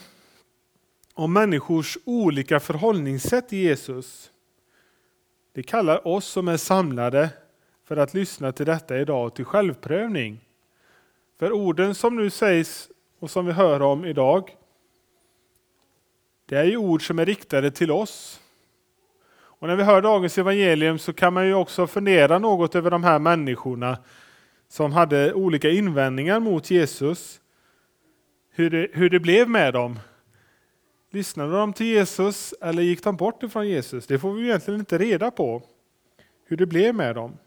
om 1.15 1.33
människors 1.33 1.99
olika 2.05 2.61
förhållningssätt 2.61 3.49
till 3.49 3.59
Jesus, 3.59 4.31
det 5.55 5.63
kallar 5.63 6.07
oss 6.07 6.25
som 6.25 6.49
är 6.49 6.57
samlade 6.57 7.31
för 7.85 7.97
att 7.97 8.15
lyssna 8.15 8.53
till 8.53 8.67
detta 8.67 8.99
idag 8.99 9.35
till 9.35 9.45
självprövning. 9.45 10.41
För 11.39 11.53
orden 11.53 11.95
som 11.95 12.17
nu 12.17 12.31
sägs 12.31 12.89
och 13.19 13.31
som 13.31 13.47
vi 13.47 13.53
hör 13.53 13.83
om 13.83 14.05
idag, 14.05 14.57
det 16.47 16.57
är 16.57 16.65
ju 16.65 16.77
ord 16.77 17.07
som 17.07 17.19
är 17.19 17.27
riktade 17.27 17.71
till 17.71 17.91
oss. 17.91 18.41
Och 19.33 19.69
när 19.69 19.77
vi 19.77 19.83
hör 19.83 20.03
dagens 20.03 20.39
evangelium 20.39 20.99
så 20.99 21.13
kan 21.13 21.33
man 21.33 21.47
ju 21.47 21.55
också 21.55 21.87
fundera 21.87 22.39
något 22.39 22.75
över 22.75 22.91
de 22.91 23.05
här 23.05 23.19
människorna 23.19 23.99
som 24.69 24.93
hade 24.93 25.35
olika 25.35 25.71
invändningar 25.71 26.41
mot 26.41 26.71
Jesus. 26.71 27.41
Hur 28.59 28.71
det, 28.71 28.89
hur 28.93 29.11
det 29.11 29.21
blev 29.21 29.49
med 29.49 29.73
dem. 29.73 29.99
Lyssnade 31.11 31.57
de 31.57 31.73
till 31.73 31.87
Jesus 31.87 32.55
eller 32.61 32.83
gick 32.83 33.05
de 33.05 33.17
bort 33.17 33.43
ifrån 33.43 33.69
Jesus? 33.69 34.07
Det 34.07 34.19
får 34.19 34.33
vi 34.33 34.43
egentligen 34.43 34.81
inte 34.81 34.99
reda 34.99 35.31
på. 35.31 35.63
Hur 36.45 36.57
det 36.57 36.67
blev 36.67 36.95
med 36.95 37.15
dem. 37.15 37.39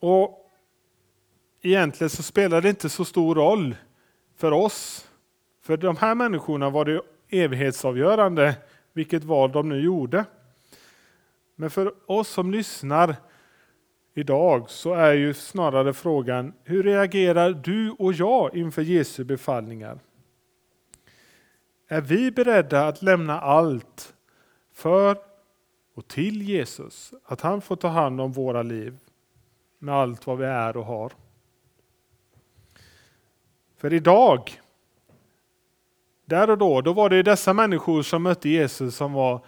Och 0.00 0.46
Egentligen 1.66 2.10
så 2.10 2.22
spelar 2.22 2.62
det 2.62 2.68
inte 2.68 2.88
så 2.88 3.04
stor 3.04 3.34
roll 3.34 3.76
för 4.36 4.52
oss 4.52 5.08
för 5.62 5.76
de 5.76 5.96
här 5.96 6.14
människorna 6.14 6.70
var 6.70 6.84
det 6.84 7.00
evighetsavgörande 7.28 8.54
vilket 8.92 9.24
val 9.24 9.52
de 9.52 9.68
nu 9.68 9.80
gjorde. 9.80 10.24
Men 11.54 11.70
för 11.70 11.94
oss 12.06 12.28
som 12.28 12.50
lyssnar 12.50 13.16
idag 14.18 14.70
så 14.70 14.94
är 14.94 15.12
ju 15.12 15.34
snarare 15.34 15.92
frågan, 15.92 16.52
hur 16.64 16.82
reagerar 16.82 17.50
du 17.50 17.90
och 17.90 18.12
jag 18.12 18.56
inför 18.56 18.82
Jesu 18.82 19.24
befallningar? 19.24 19.98
Är 21.88 22.00
vi 22.00 22.30
beredda 22.30 22.88
att 22.88 23.02
lämna 23.02 23.40
allt 23.40 24.14
för 24.72 25.16
och 25.94 26.08
till 26.08 26.42
Jesus? 26.42 27.14
Att 27.24 27.40
han 27.40 27.60
får 27.60 27.76
ta 27.76 27.88
hand 27.88 28.20
om 28.20 28.32
våra 28.32 28.62
liv 28.62 28.96
med 29.78 29.94
allt 29.94 30.26
vad 30.26 30.38
vi 30.38 30.44
är 30.44 30.76
och 30.76 30.84
har. 30.84 31.12
För 33.76 33.92
idag, 33.92 34.60
där 36.24 36.50
och 36.50 36.58
då, 36.58 36.80
då 36.80 36.92
var 36.92 37.10
det 37.10 37.22
dessa 37.22 37.52
människor 37.52 38.02
som 38.02 38.22
mötte 38.22 38.48
Jesus 38.48 38.96
som 38.96 39.12
var 39.12 39.44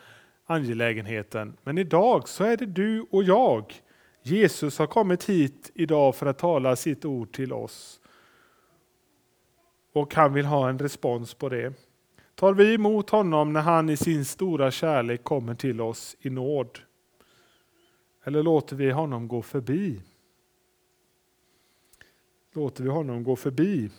angelägenheten. 0.46 1.56
Men 1.62 1.78
idag 1.78 2.28
så 2.28 2.44
är 2.44 2.56
det 2.56 2.66
du 2.66 3.06
och 3.10 3.22
jag. 3.24 3.82
Jesus 4.28 4.78
har 4.78 4.86
kommit 4.86 5.24
hit 5.24 5.70
idag 5.74 6.16
för 6.16 6.26
att 6.26 6.38
tala 6.38 6.76
sitt 6.76 7.04
ord 7.04 7.32
till 7.32 7.52
oss. 7.52 8.00
Och 9.92 10.14
han 10.14 10.32
vill 10.32 10.46
ha 10.46 10.68
en 10.68 10.78
respons 10.78 11.34
på 11.34 11.48
det. 11.48 11.72
Tar 12.34 12.54
vi 12.54 12.74
emot 12.74 13.10
honom 13.10 13.52
när 13.52 13.60
han 13.60 13.90
i 13.90 13.96
sin 13.96 14.24
stora 14.24 14.70
kärlek 14.70 15.24
kommer 15.24 15.54
till 15.54 15.80
oss 15.80 16.16
i 16.20 16.30
nåd? 16.30 16.78
Eller 18.24 18.42
låter 18.42 18.76
vi 18.76 18.90
honom 18.90 19.28
gå 19.28 19.42
förbi? 19.42 20.00
Låter 22.52 22.82
vi 22.82 22.90
honom 22.90 23.24
gå 23.24 23.36
förbi? 23.36 23.90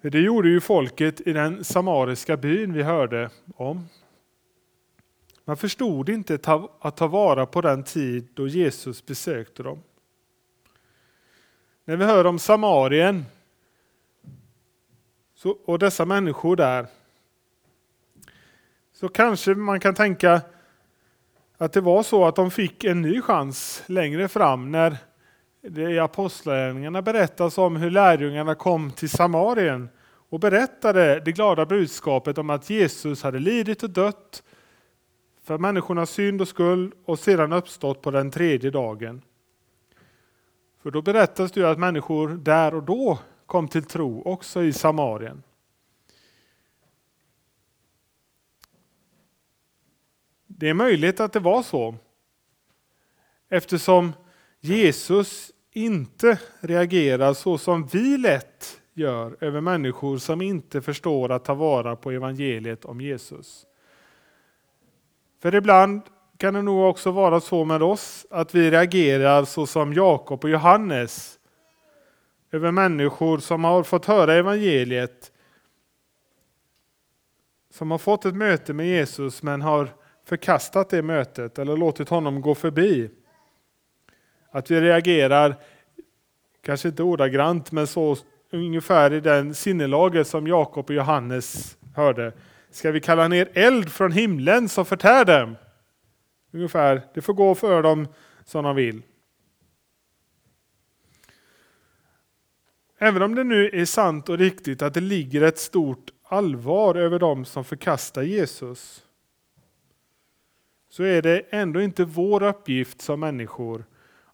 Det 0.00 0.20
gjorde 0.20 0.48
ju 0.48 0.60
folket 0.60 1.20
i 1.20 1.32
den 1.32 1.64
samariska 1.64 2.36
byn 2.36 2.72
vi 2.72 2.82
hörde 2.82 3.30
om. 3.56 3.88
Man 5.48 5.56
förstod 5.56 6.08
inte 6.08 6.38
att 6.80 6.96
ta 6.96 7.06
vara 7.06 7.46
på 7.46 7.60
den 7.60 7.84
tid 7.84 8.28
då 8.34 8.48
Jesus 8.48 9.06
besökte 9.06 9.62
dem. 9.62 9.82
När 11.84 11.96
vi 11.96 12.04
hör 12.04 12.26
om 12.26 12.38
Samarien 12.38 13.24
och 15.64 15.78
dessa 15.78 16.04
människor 16.04 16.56
där 16.56 16.86
så 18.92 19.08
kanske 19.08 19.54
man 19.54 19.80
kan 19.80 19.94
tänka 19.94 20.40
att 21.58 21.72
det 21.72 21.80
var 21.80 22.02
så 22.02 22.24
att 22.24 22.36
de 22.36 22.50
fick 22.50 22.84
en 22.84 23.02
ny 23.02 23.20
chans 23.20 23.82
längre 23.86 24.28
fram 24.28 24.72
när 24.72 24.96
det 25.60 25.90
i 25.90 25.98
Apostlagärningarna 25.98 27.02
berättas 27.02 27.58
om 27.58 27.76
hur 27.76 27.90
lärjungarna 27.90 28.54
kom 28.54 28.90
till 28.90 29.10
Samarien 29.10 29.88
och 30.28 30.40
berättade 30.40 31.20
det 31.20 31.32
glada 31.32 31.66
budskapet 31.66 32.38
om 32.38 32.50
att 32.50 32.70
Jesus 32.70 33.22
hade 33.22 33.38
lidit 33.38 33.82
och 33.82 33.90
dött 33.90 34.42
för 35.48 35.58
människornas 35.58 36.10
synd 36.10 36.40
och 36.40 36.48
skuld 36.48 36.92
och 37.04 37.18
sedan 37.18 37.52
uppstått 37.52 38.02
på 38.02 38.10
den 38.10 38.30
tredje 38.30 38.70
dagen. 38.70 39.22
För 40.82 40.90
då 40.90 41.02
berättas 41.02 41.52
det 41.52 41.70
att 41.70 41.78
människor 41.78 42.28
där 42.28 42.74
och 42.74 42.82
då 42.82 43.18
kom 43.46 43.68
till 43.68 43.82
tro 43.82 44.22
också 44.22 44.62
i 44.62 44.72
Samarien. 44.72 45.42
Det 50.46 50.68
är 50.68 50.74
möjligt 50.74 51.20
att 51.20 51.32
det 51.32 51.40
var 51.40 51.62
så. 51.62 51.94
Eftersom 53.48 54.12
Jesus 54.60 55.52
inte 55.72 56.40
reagerar 56.60 57.34
så 57.34 57.58
som 57.58 57.86
vi 57.86 58.18
lätt 58.18 58.80
gör 58.94 59.36
över 59.40 59.60
människor 59.60 60.18
som 60.18 60.42
inte 60.42 60.82
förstår 60.82 61.32
att 61.32 61.44
ta 61.44 61.54
vara 61.54 61.96
på 61.96 62.10
evangeliet 62.10 62.84
om 62.84 63.00
Jesus. 63.00 63.67
För 65.40 65.54
ibland 65.54 66.02
kan 66.36 66.54
det 66.54 66.62
nog 66.62 66.90
också 66.90 67.10
vara 67.10 67.40
så 67.40 67.64
med 67.64 67.82
oss 67.82 68.26
att 68.30 68.54
vi 68.54 68.70
reagerar 68.70 69.44
så 69.44 69.66
som 69.66 69.92
Jakob 69.92 70.44
och 70.44 70.50
Johannes 70.50 71.38
över 72.52 72.70
människor 72.70 73.38
som 73.38 73.64
har 73.64 73.82
fått 73.82 74.04
höra 74.04 74.34
evangeliet, 74.34 75.32
som 77.74 77.90
har 77.90 77.98
fått 77.98 78.24
ett 78.24 78.34
möte 78.34 78.72
med 78.72 78.86
Jesus 78.86 79.42
men 79.42 79.62
har 79.62 79.88
förkastat 80.24 80.90
det 80.90 81.02
mötet 81.02 81.58
eller 81.58 81.76
låtit 81.76 82.08
honom 82.08 82.40
gå 82.40 82.54
förbi. 82.54 83.10
Att 84.50 84.70
vi 84.70 84.80
reagerar, 84.80 85.56
kanske 86.62 86.88
inte 86.88 87.02
ordagrant, 87.02 87.72
men 87.72 87.86
så 87.86 88.16
ungefär 88.50 89.12
i 89.12 89.20
den 89.20 89.54
sinnelaget 89.54 90.26
som 90.26 90.46
Jakob 90.46 90.84
och 90.84 90.94
Johannes 90.94 91.76
hörde. 91.94 92.32
Ska 92.70 92.90
vi 92.90 93.00
kalla 93.00 93.28
ner 93.28 93.48
eld 93.52 93.92
från 93.92 94.12
himlen 94.12 94.68
som 94.68 94.84
förtär 94.84 95.24
dem? 95.24 95.56
Ungefär, 96.52 97.02
det 97.14 97.20
får 97.20 97.34
gå 97.34 97.54
för 97.54 97.82
dem 97.82 98.08
som 98.44 98.64
de 98.64 98.76
vill. 98.76 99.02
Även 102.98 103.22
om 103.22 103.34
det 103.34 103.44
nu 103.44 103.70
är 103.72 103.84
sant 103.84 104.28
och 104.28 104.38
riktigt 104.38 104.82
att 104.82 104.94
det 104.94 105.00
ligger 105.00 105.42
ett 105.42 105.58
stort 105.58 106.10
allvar 106.22 106.94
över 106.94 107.18
dem 107.18 107.44
som 107.44 107.64
förkastar 107.64 108.22
Jesus, 108.22 109.04
så 110.90 111.02
är 111.02 111.22
det 111.22 111.40
ändå 111.50 111.80
inte 111.80 112.04
vår 112.04 112.42
uppgift 112.42 113.00
som 113.00 113.20
människor 113.20 113.84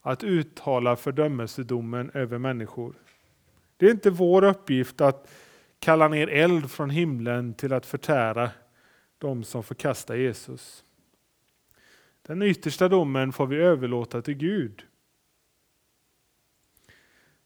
att 0.02 0.24
uttala 0.24 0.96
fördömelsedomen 0.96 2.10
över 2.14 2.38
människor. 2.38 2.94
Det 3.76 3.86
är 3.86 3.90
inte 3.90 4.10
vår 4.10 4.44
uppgift 4.44 5.00
att 5.00 5.28
kallar 5.84 6.08
ner 6.08 6.28
eld 6.28 6.70
från 6.70 6.90
himlen 6.90 7.54
till 7.54 7.72
att 7.72 7.86
förtära 7.86 8.50
de 9.18 9.44
som 9.44 9.62
förkastar 9.62 10.14
Jesus. 10.14 10.84
Den 12.22 12.42
yttersta 12.42 12.88
domen 12.88 13.32
får 13.32 13.46
vi 13.46 13.56
överlåta 13.56 14.22
till 14.22 14.34
Gud. 14.34 14.82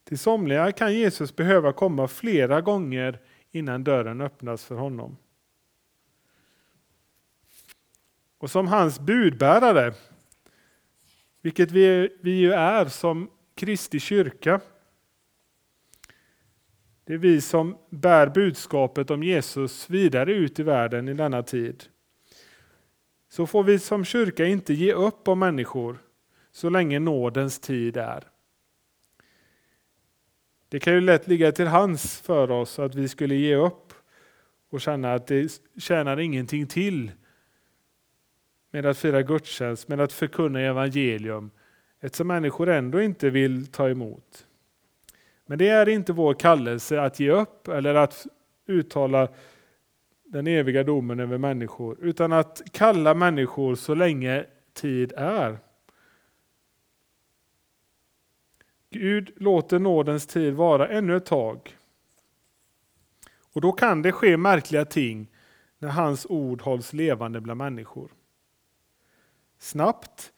Till 0.04 0.18
somliga 0.18 0.72
kan 0.72 0.94
Jesus 0.94 1.36
behöva 1.36 1.72
komma 1.72 2.08
flera 2.08 2.60
gånger 2.60 3.20
innan 3.50 3.84
dörren 3.84 4.20
öppnas 4.20 4.64
för 4.64 4.74
honom. 4.74 5.16
Och 8.38 8.50
som 8.50 8.68
hans 8.68 9.00
budbärare, 9.00 9.94
vilket 11.42 11.70
vi, 11.70 12.16
vi 12.20 12.30
ju 12.30 12.52
är 12.52 12.84
som 12.84 13.30
Kristi 13.54 14.00
kyrka, 14.00 14.60
det 17.08 17.14
är 17.14 17.18
vi 17.18 17.40
som 17.40 17.78
bär 17.90 18.26
budskapet 18.26 19.10
om 19.10 19.22
Jesus 19.22 19.90
vidare 19.90 20.32
ut 20.32 20.58
i 20.58 20.62
världen 20.62 21.08
i 21.08 21.14
denna 21.14 21.42
tid. 21.42 21.84
Så 23.28 23.46
får 23.46 23.62
vi 23.62 23.78
som 23.78 24.04
kyrka 24.04 24.46
inte 24.46 24.74
ge 24.74 24.92
upp 24.92 25.28
om 25.28 25.38
människor 25.38 25.98
så 26.52 26.70
länge 26.70 26.98
nådens 26.98 27.60
tid 27.60 27.96
är. 27.96 28.24
Det 30.68 30.80
kan 30.80 30.92
ju 30.92 31.00
lätt 31.00 31.28
ligga 31.28 31.52
till 31.52 31.66
hands 31.66 32.20
för 32.20 32.50
oss 32.50 32.78
att 32.78 32.94
vi 32.94 33.08
skulle 33.08 33.34
ge 33.34 33.56
upp 33.56 33.92
och 34.70 34.80
känna 34.80 35.14
att 35.14 35.26
det 35.26 35.60
tjänar 35.78 36.20
ingenting 36.20 36.66
till 36.66 37.12
med 38.70 38.86
att 38.86 38.98
fira 38.98 39.22
gudstjänst, 39.22 39.88
med 39.88 40.00
att 40.00 40.12
förkunna 40.12 40.60
evangelium, 40.60 41.50
eftersom 42.00 42.26
människor 42.26 42.68
ändå 42.68 43.02
inte 43.02 43.30
vill 43.30 43.66
ta 43.66 43.88
emot. 43.88 44.47
Men 45.50 45.58
det 45.58 45.68
är 45.68 45.88
inte 45.88 46.12
vår 46.12 46.34
kallelse 46.34 47.00
att 47.00 47.20
ge 47.20 47.30
upp 47.30 47.68
eller 47.68 47.94
att 47.94 48.26
uttala 48.66 49.28
den 50.24 50.46
eviga 50.46 50.82
domen 50.82 51.20
över 51.20 51.38
människor, 51.38 51.98
utan 52.00 52.32
att 52.32 52.62
kalla 52.72 53.14
människor 53.14 53.74
så 53.74 53.94
länge 53.94 54.46
tid 54.72 55.12
är. 55.16 55.58
Gud 58.90 59.32
låter 59.36 59.78
nådens 59.78 60.26
tid 60.26 60.54
vara 60.54 60.88
ännu 60.88 61.16
ett 61.16 61.26
tag. 61.26 61.76
Och 63.52 63.60
då 63.60 63.72
kan 63.72 64.02
det 64.02 64.12
ske 64.12 64.36
märkliga 64.36 64.84
ting 64.84 65.30
när 65.78 65.88
hans 65.88 66.26
ord 66.26 66.62
hålls 66.62 66.92
levande 66.92 67.40
bland 67.40 67.58
människor. 67.58 68.10
Snabbt, 69.58 70.32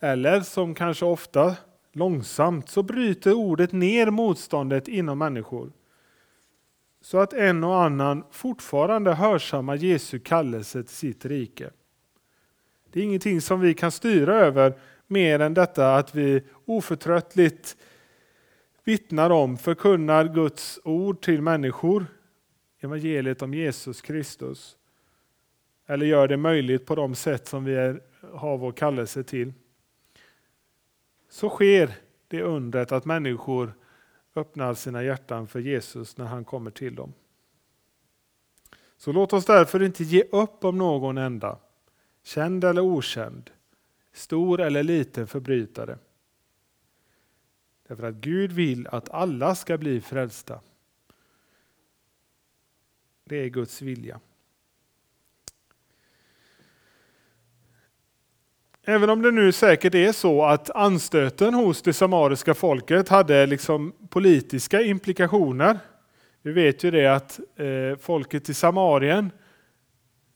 eller 0.00 0.40
som 0.40 0.74
kanske 0.74 1.04
ofta 1.04 1.56
långsamt, 1.92 2.68
så 2.68 2.82
bryter 2.82 3.32
ordet 3.32 3.72
ner 3.72 4.10
motståndet 4.10 4.88
inom 4.88 5.18
människor. 5.18 5.72
Så 7.00 7.18
att 7.18 7.32
en 7.32 7.64
och 7.64 7.82
annan 7.82 8.24
fortfarande 8.30 9.14
hörsammar 9.14 9.76
Jesu 9.76 10.18
kallelse 10.18 10.82
till 10.82 10.94
sitt 10.94 11.24
rike. 11.24 11.70
Det 12.92 13.00
är 13.00 13.04
ingenting 13.04 13.40
som 13.40 13.60
vi 13.60 13.74
kan 13.74 13.90
styra 13.90 14.34
över 14.34 14.74
mer 15.06 15.40
än 15.40 15.54
detta 15.54 15.96
att 15.96 16.14
vi 16.14 16.42
oförtröttligt 16.64 17.76
vittnar 18.84 19.30
om, 19.30 19.58
förkunnar 19.58 20.34
Guds 20.34 20.80
ord 20.84 21.20
till 21.20 21.42
människor, 21.42 22.06
evangeliet 22.80 23.42
om 23.42 23.54
Jesus 23.54 24.00
Kristus. 24.00 24.76
Eller 25.86 26.06
gör 26.06 26.28
det 26.28 26.36
möjligt 26.36 26.86
på 26.86 26.94
de 26.94 27.14
sätt 27.14 27.48
som 27.48 27.64
vi 27.64 27.74
är, 27.74 28.02
har 28.32 28.58
vår 28.58 28.72
kallelse 28.72 29.22
till. 29.22 29.52
Så 31.30 31.48
sker 31.48 31.94
det 32.28 32.42
undret 32.42 32.92
att 32.92 33.04
människor 33.04 33.74
öppnar 34.34 34.74
sina 34.74 35.02
hjärtan 35.02 35.46
för 35.46 35.60
Jesus 35.60 36.16
när 36.16 36.26
han 36.26 36.44
kommer 36.44 36.70
till 36.70 36.94
dem. 36.94 37.12
Så 38.96 39.12
låt 39.12 39.32
oss 39.32 39.44
därför 39.44 39.82
inte 39.82 40.04
ge 40.04 40.22
upp 40.22 40.64
om 40.64 40.78
någon 40.78 41.18
enda. 41.18 41.58
känd 42.22 42.64
eller 42.64 42.82
okänd, 42.82 43.50
stor 44.12 44.60
eller 44.60 44.82
liten 44.82 45.26
förbrytare. 45.26 45.98
Därför 47.88 48.02
att 48.02 48.14
Gud 48.14 48.52
vill 48.52 48.86
att 48.86 49.10
alla 49.10 49.54
ska 49.54 49.78
bli 49.78 50.00
frälsta. 50.00 50.60
Det 53.24 53.36
är 53.36 53.48
Guds 53.48 53.82
vilja. 53.82 54.20
Även 58.90 59.10
om 59.10 59.22
det 59.22 59.30
nu 59.30 59.52
säkert 59.52 59.94
är 59.94 60.12
så 60.12 60.44
att 60.44 60.70
anstöten 60.70 61.54
hos 61.54 61.82
det 61.82 61.92
samariska 61.92 62.54
folket 62.54 63.08
hade 63.08 63.46
liksom 63.46 63.92
politiska 64.08 64.82
implikationer. 64.82 65.78
Vi 66.42 66.52
vet 66.52 66.84
ju 66.84 66.90
det 66.90 67.06
att 67.06 67.40
eh, 67.56 67.98
folket 68.00 68.48
i 68.48 68.54
Samarien 68.54 69.30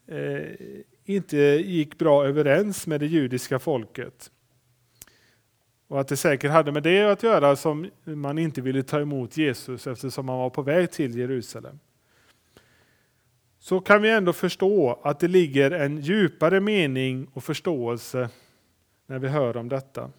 eh, 0.08 0.50
inte 1.04 1.36
gick 1.36 1.98
bra 1.98 2.26
överens 2.26 2.86
med 2.86 3.00
det 3.00 3.06
judiska 3.06 3.58
folket. 3.58 4.30
Och 5.88 6.00
att 6.00 6.08
det 6.08 6.16
säkert 6.16 6.50
hade 6.50 6.72
med 6.72 6.82
det 6.82 7.02
att 7.02 7.22
göra 7.22 7.56
som 7.56 7.90
man 8.04 8.38
inte 8.38 8.60
ville 8.60 8.82
ta 8.82 9.00
emot 9.00 9.36
Jesus 9.36 9.86
eftersom 9.86 10.28
han 10.28 10.38
var 10.38 10.50
på 10.50 10.62
väg 10.62 10.90
till 10.90 11.18
Jerusalem. 11.18 11.78
Så 13.58 13.80
kan 13.80 14.02
vi 14.02 14.10
ändå 14.10 14.32
förstå 14.32 15.00
att 15.02 15.20
det 15.20 15.28
ligger 15.28 15.70
en 15.70 16.00
djupare 16.00 16.60
mening 16.60 17.28
och 17.32 17.44
förståelse 17.44 18.28
när 19.06 19.18
vi 19.18 19.28
hör 19.28 19.56
om 19.56 19.68
detta. 19.68 20.10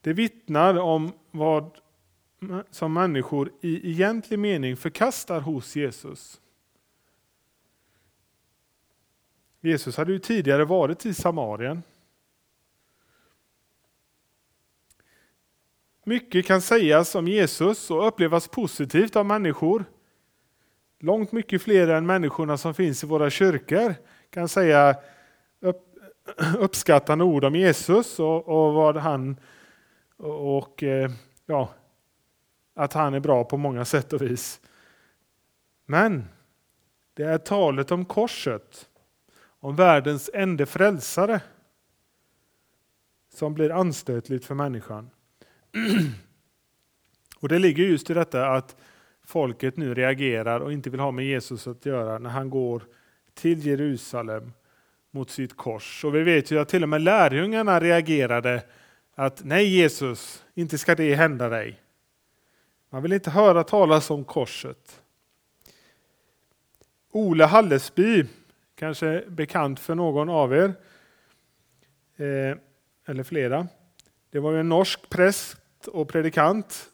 Det 0.00 0.12
vittnar 0.12 0.78
om 0.78 1.12
vad 1.30 1.78
som 2.70 2.92
människor 2.92 3.52
i 3.60 3.90
egentlig 3.90 4.38
mening 4.38 4.76
förkastar 4.76 5.40
hos 5.40 5.76
Jesus. 5.76 6.40
Jesus 9.60 9.96
hade 9.96 10.12
ju 10.12 10.18
tidigare 10.18 10.64
varit 10.64 11.06
i 11.06 11.14
Samarien. 11.14 11.82
Mycket 16.04 16.46
kan 16.46 16.62
sägas 16.62 17.14
om 17.14 17.28
Jesus 17.28 17.90
och 17.90 18.08
upplevas 18.08 18.48
positivt 18.48 19.16
av 19.16 19.26
människor. 19.26 19.84
Långt 20.98 21.32
mycket 21.32 21.62
fler 21.62 21.88
än 21.88 22.06
människorna 22.06 22.58
som 22.58 22.74
finns 22.74 23.04
i 23.04 23.06
våra 23.06 23.30
kyrkor 23.30 23.94
kan 24.30 24.48
säga 24.48 24.96
upp, 25.60 25.94
uppskattande 26.58 27.24
ord 27.24 27.44
om 27.44 27.54
Jesus 27.54 28.18
och, 28.18 28.48
och 28.48 28.74
vad 28.74 28.96
han 28.96 29.36
och 30.16 30.82
eh, 30.82 31.10
ja, 31.46 31.70
att 32.74 32.92
han 32.92 33.14
är 33.14 33.20
bra 33.20 33.44
på 33.44 33.56
många 33.56 33.84
sätt 33.84 34.12
och 34.12 34.22
vis. 34.22 34.60
Men 35.86 36.24
det 37.14 37.22
är 37.22 37.38
talet 37.38 37.90
om 37.90 38.04
korset, 38.04 38.88
om 39.60 39.76
världens 39.76 40.30
enda 40.34 40.66
frälsare, 40.66 41.40
som 43.34 43.54
blir 43.54 43.72
anstötligt 43.72 44.44
för 44.44 44.54
människan. 44.54 45.10
Och 47.40 47.48
det 47.48 47.58
ligger 47.58 47.84
just 47.84 48.10
i 48.10 48.14
detta 48.14 48.48
att 48.48 48.76
folket 49.24 49.76
nu 49.76 49.94
reagerar 49.94 50.60
och 50.60 50.72
inte 50.72 50.90
vill 50.90 51.00
ha 51.00 51.10
med 51.10 51.24
Jesus 51.24 51.66
att 51.66 51.86
göra 51.86 52.18
när 52.18 52.30
han 52.30 52.50
går 52.50 52.82
till 53.38 53.66
Jerusalem 53.66 54.52
mot 55.10 55.30
sitt 55.30 55.56
kors. 55.56 56.04
Och 56.04 56.14
vi 56.14 56.22
vet 56.22 56.50
ju 56.50 56.58
att 56.58 56.68
till 56.68 56.82
och 56.82 56.88
med 56.88 57.00
lärjungarna 57.00 57.80
reagerade 57.80 58.62
att 59.14 59.44
nej 59.44 59.66
Jesus, 59.68 60.44
inte 60.54 60.78
ska 60.78 60.94
det 60.94 61.14
hända 61.14 61.48
dig. 61.48 61.80
Man 62.90 63.02
vill 63.02 63.12
inte 63.12 63.30
höra 63.30 63.64
talas 63.64 64.10
om 64.10 64.24
korset. 64.24 65.02
Ole 67.10 67.44
Hallesby, 67.44 68.24
kanske 68.74 69.24
bekant 69.28 69.80
för 69.80 69.94
någon 69.94 70.28
av 70.28 70.54
er, 70.54 70.72
eh, 72.16 72.56
eller 73.06 73.22
flera. 73.22 73.68
Det 74.30 74.38
var 74.38 74.52
en 74.52 74.68
norsk 74.68 75.10
präst 75.10 75.86
och 75.86 76.08
predikant. 76.08 76.90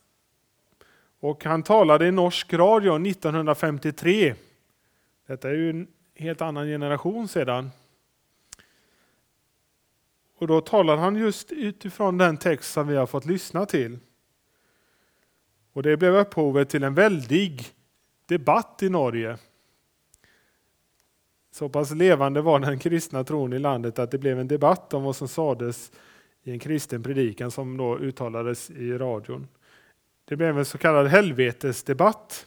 Och 1.20 1.44
han 1.44 1.62
talade 1.62 2.06
i 2.06 2.10
norsk 2.10 2.52
radio 2.52 2.98
1953. 2.98 4.34
Detta 5.26 5.50
är 5.50 5.54
ju 5.54 5.86
helt 6.14 6.40
annan 6.40 6.66
generation 6.66 7.28
sedan. 7.28 7.70
Och 10.36 10.46
då 10.46 10.60
talar 10.60 10.96
han 10.96 11.16
just 11.16 11.52
utifrån 11.52 12.18
den 12.18 12.36
text 12.36 12.72
som 12.72 12.88
vi 12.88 12.96
har 12.96 13.06
fått 13.06 13.24
lyssna 13.24 13.66
till. 13.66 13.98
Och 15.72 15.82
det 15.82 15.96
blev 15.96 16.16
upphovet 16.16 16.68
till 16.68 16.82
en 16.82 16.94
väldig 16.94 17.66
debatt 18.26 18.82
i 18.82 18.88
Norge. 18.88 19.38
Så 21.50 21.68
pass 21.68 21.90
levande 21.90 22.40
var 22.42 22.58
den 22.58 22.78
kristna 22.78 23.24
tron 23.24 23.52
i 23.52 23.58
landet 23.58 23.98
att 23.98 24.10
det 24.10 24.18
blev 24.18 24.40
en 24.40 24.48
debatt 24.48 24.94
om 24.94 25.02
vad 25.02 25.16
som 25.16 25.28
sades 25.28 25.92
i 26.42 26.50
en 26.50 26.58
kristen 26.58 27.02
predikan 27.02 27.50
som 27.50 27.76
då 27.76 27.98
uttalades 27.98 28.70
i 28.70 28.92
radion. 28.92 29.48
Det 30.24 30.36
blev 30.36 30.58
en 30.58 30.64
så 30.64 30.78
kallad 30.78 31.06
helvetesdebatt. 31.06 32.46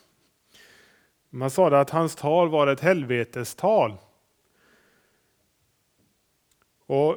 Man 1.37 1.49
sa 1.49 1.79
att 1.81 1.89
hans 1.89 2.15
tal 2.15 2.49
var 2.49 2.67
ett 2.67 2.79
helvetestal. 2.79 3.97
Och 6.85 7.11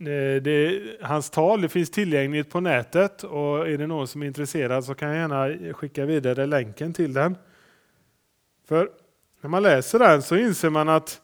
eh, 0.00 0.42
det, 0.42 0.82
hans 1.02 1.30
tal 1.30 1.60
det 1.60 1.68
finns 1.68 1.90
tillgängligt 1.90 2.50
på 2.50 2.60
nätet 2.60 3.24
och 3.24 3.68
är 3.68 3.78
det 3.78 3.86
någon 3.86 4.08
som 4.08 4.22
är 4.22 4.26
intresserad 4.26 4.84
så 4.84 4.94
kan 4.94 5.08
jag 5.08 5.16
gärna 5.16 5.74
skicka 5.74 6.04
vidare 6.04 6.46
länken 6.46 6.92
till 6.92 7.12
den. 7.12 7.36
För 8.64 8.90
när 9.40 9.50
man 9.50 9.62
läser 9.62 9.98
den 9.98 10.22
så 10.22 10.36
inser 10.36 10.70
man 10.70 10.88
att, 10.88 11.22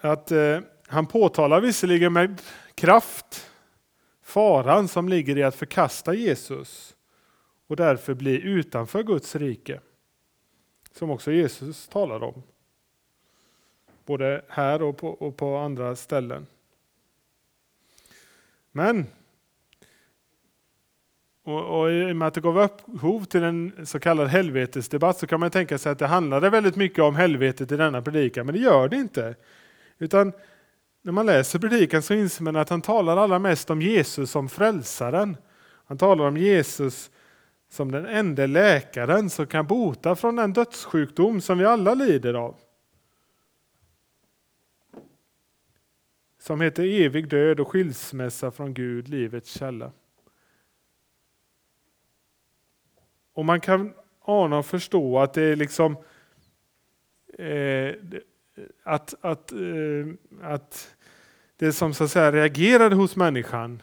att 0.00 0.30
eh, 0.30 0.58
han 0.86 1.06
påtalar 1.06 1.60
visserligen 1.60 2.12
med 2.12 2.42
kraft 2.74 3.50
faran 4.22 4.88
som 4.88 5.08
ligger 5.08 5.38
i 5.38 5.42
att 5.42 5.54
förkasta 5.54 6.14
Jesus 6.14 6.96
och 7.66 7.76
därför 7.76 8.14
bli 8.14 8.40
utanför 8.42 9.02
Guds 9.02 9.36
rike. 9.36 9.80
Som 10.92 11.10
också 11.10 11.32
Jesus 11.32 11.88
talar 11.88 12.22
om 12.22 12.42
både 14.06 14.44
här 14.48 14.82
och 14.82 14.96
på, 14.96 15.08
och 15.08 15.36
på 15.36 15.56
andra 15.56 15.96
ställen. 15.96 16.46
Men 18.72 19.06
och, 21.44 21.80
och 21.80 21.92
I 21.92 22.12
och 22.12 22.16
med 22.16 22.28
att 22.28 22.34
det 22.34 22.40
gav 22.40 22.58
upphov 22.58 23.24
till 23.24 23.42
en 23.42 23.86
så 23.86 24.00
kallad 24.00 24.28
helvetesdebatt 24.28 25.18
så 25.18 25.26
kan 25.26 25.40
man 25.40 25.50
tänka 25.50 25.78
sig 25.78 25.92
att 25.92 25.98
det 25.98 26.06
handlade 26.06 26.50
väldigt 26.50 26.76
mycket 26.76 26.98
om 26.98 27.16
helvetet 27.16 27.72
i 27.72 27.76
denna 27.76 28.02
predikan, 28.02 28.46
men 28.46 28.54
det 28.54 28.60
gör 28.60 28.88
det 28.88 28.96
inte. 28.96 29.34
Utan 29.98 30.32
när 31.02 31.12
man 31.12 31.26
läser 31.26 31.58
predikan 31.58 32.02
så 32.02 32.14
inser 32.14 32.44
man 32.44 32.56
att 32.56 32.68
han 32.68 32.82
talar 32.82 33.16
allra 33.16 33.38
mest 33.38 33.70
om 33.70 33.82
Jesus 33.82 34.30
som 34.30 34.48
frälsaren. 34.48 35.36
Han 35.84 35.98
talar 35.98 36.24
om 36.24 36.36
Jesus 36.36 37.10
som 37.72 37.92
den 37.92 38.06
enda 38.06 38.46
läkaren 38.46 39.30
som 39.30 39.46
kan 39.46 39.66
bota 39.66 40.16
från 40.16 40.36
den 40.36 40.52
dödssjukdom 40.52 41.40
som 41.40 41.58
vi 41.58 41.64
alla 41.64 41.94
lider 41.94 42.34
av. 42.34 42.56
som 46.38 46.60
heter 46.60 46.84
Evig 46.84 47.28
död 47.28 47.60
och 47.60 47.68
skilsmässa 47.68 48.50
från 48.50 48.74
Gud, 48.74 49.08
livets 49.08 49.58
källa. 49.58 49.92
Och 53.32 53.44
man 53.44 53.60
kan 53.60 53.94
ana 54.20 54.58
och 54.58 54.66
förstå 54.66 55.18
att 55.18 55.34
det 55.34 55.42
är 55.42 55.56
liksom 55.56 55.96
eh, 57.38 57.94
att, 58.82 59.14
att, 59.20 59.52
eh, 59.52 59.58
att 60.42 60.96
det 61.56 61.72
som 61.72 61.94
så 61.94 62.04
att 62.04 62.10
säga 62.10 62.32
reagerade 62.32 62.94
hos 62.94 63.16
människan, 63.16 63.82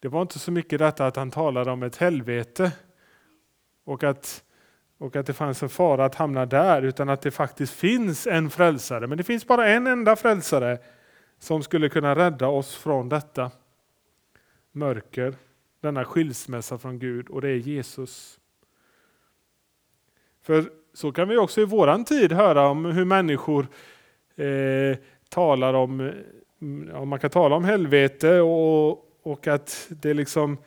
det 0.00 0.08
var 0.08 0.22
inte 0.22 0.38
så 0.38 0.52
mycket 0.52 0.78
detta 0.78 1.06
att 1.06 1.16
han 1.16 1.30
talade 1.30 1.70
om 1.70 1.82
ett 1.82 1.96
helvete 1.96 2.72
och 3.84 4.04
att, 4.04 4.44
och 4.98 5.16
att 5.16 5.26
det 5.26 5.32
fanns 5.32 5.62
en 5.62 5.68
fara 5.68 6.04
att 6.04 6.14
hamna 6.14 6.46
där, 6.46 6.82
utan 6.82 7.08
att 7.08 7.22
det 7.22 7.30
faktiskt 7.30 7.72
finns 7.72 8.26
en 8.26 8.50
frälsare. 8.50 9.06
Men 9.06 9.18
det 9.18 9.24
finns 9.24 9.46
bara 9.46 9.68
en 9.68 9.86
enda 9.86 10.16
frälsare 10.16 10.78
som 11.38 11.62
skulle 11.62 11.88
kunna 11.88 12.14
rädda 12.14 12.48
oss 12.48 12.76
från 12.76 13.08
detta 13.08 13.50
mörker, 14.72 15.34
denna 15.80 16.04
skilsmässa 16.04 16.78
från 16.78 16.98
Gud 16.98 17.28
och 17.28 17.40
det 17.40 17.48
är 17.48 17.56
Jesus. 17.56 18.38
För 20.42 20.64
så 20.92 21.12
kan 21.12 21.28
vi 21.28 21.36
också 21.36 21.60
i 21.60 21.64
våran 21.64 22.04
tid 22.04 22.32
höra 22.32 22.68
om 22.68 22.84
hur 22.84 23.04
människor 23.04 23.66
eh, 24.36 24.98
talar 25.28 25.74
om, 25.74 26.12
ja, 26.92 27.04
man 27.04 27.18
kan 27.18 27.30
tala 27.30 27.56
om 27.56 27.64
helvete 27.64 28.40
och, 28.40 28.90
och 29.22 29.46
att 29.46 29.86
det 29.88 30.14
liksom 30.14 30.58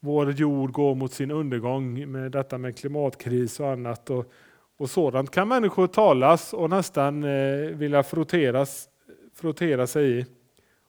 vår 0.00 0.30
jord 0.30 0.72
går 0.72 0.94
mot 0.94 1.12
sin 1.12 1.30
undergång 1.30 2.10
med 2.10 2.32
detta 2.32 2.58
med 2.58 2.78
klimatkris 2.78 3.60
och 3.60 3.68
annat. 3.68 4.10
Och, 4.10 4.32
och 4.76 4.90
sådant 4.90 5.30
kan 5.30 5.48
människor 5.48 5.86
talas 5.86 6.52
och 6.52 6.70
nästan 6.70 7.24
eh, 7.24 7.58
vilja 7.58 8.02
frotteras 8.02 8.88
frottera 9.34 9.86
sig 9.86 10.18
i 10.18 10.26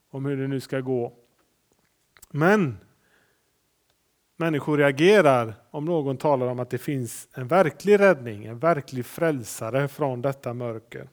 om 0.10 0.26
hur 0.26 0.38
det 0.38 0.48
nu 0.48 0.60
ska 0.60 0.80
gå. 0.80 1.14
Men 2.30 2.78
människor 4.38 4.78
reagerar 4.78 5.54
om 5.72 5.86
någon 5.86 6.18
talar 6.18 6.48
om 6.48 6.60
att 6.60 6.70
det 6.70 6.78
finns 6.78 7.28
en 7.34 7.48
verklig 7.48 8.00
räddning, 8.00 8.46
en 8.46 8.60
verklig 8.60 9.06
frälsare 9.06 9.88
från 9.88 10.22
detta 10.22 10.54
mörker. 10.54 11.10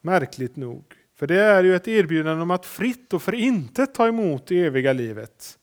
Märkligt 0.00 0.56
nog. 0.56 0.97
För 1.18 1.26
det 1.26 1.40
är 1.40 1.64
ju 1.64 1.76
ett 1.76 1.88
erbjudande 1.88 2.42
om 2.42 2.50
att 2.50 2.66
fritt 2.66 3.12
och 3.12 3.22
för 3.22 3.34
inte 3.34 3.86
ta 3.86 4.08
emot 4.08 4.46
det 4.46 4.64
eviga 4.64 4.92
livet. 4.92 5.58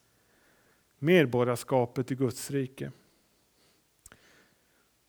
Medborgarskapet 0.99 2.12
i 2.12 2.16
Guds 2.16 2.51
rike. 2.51 2.91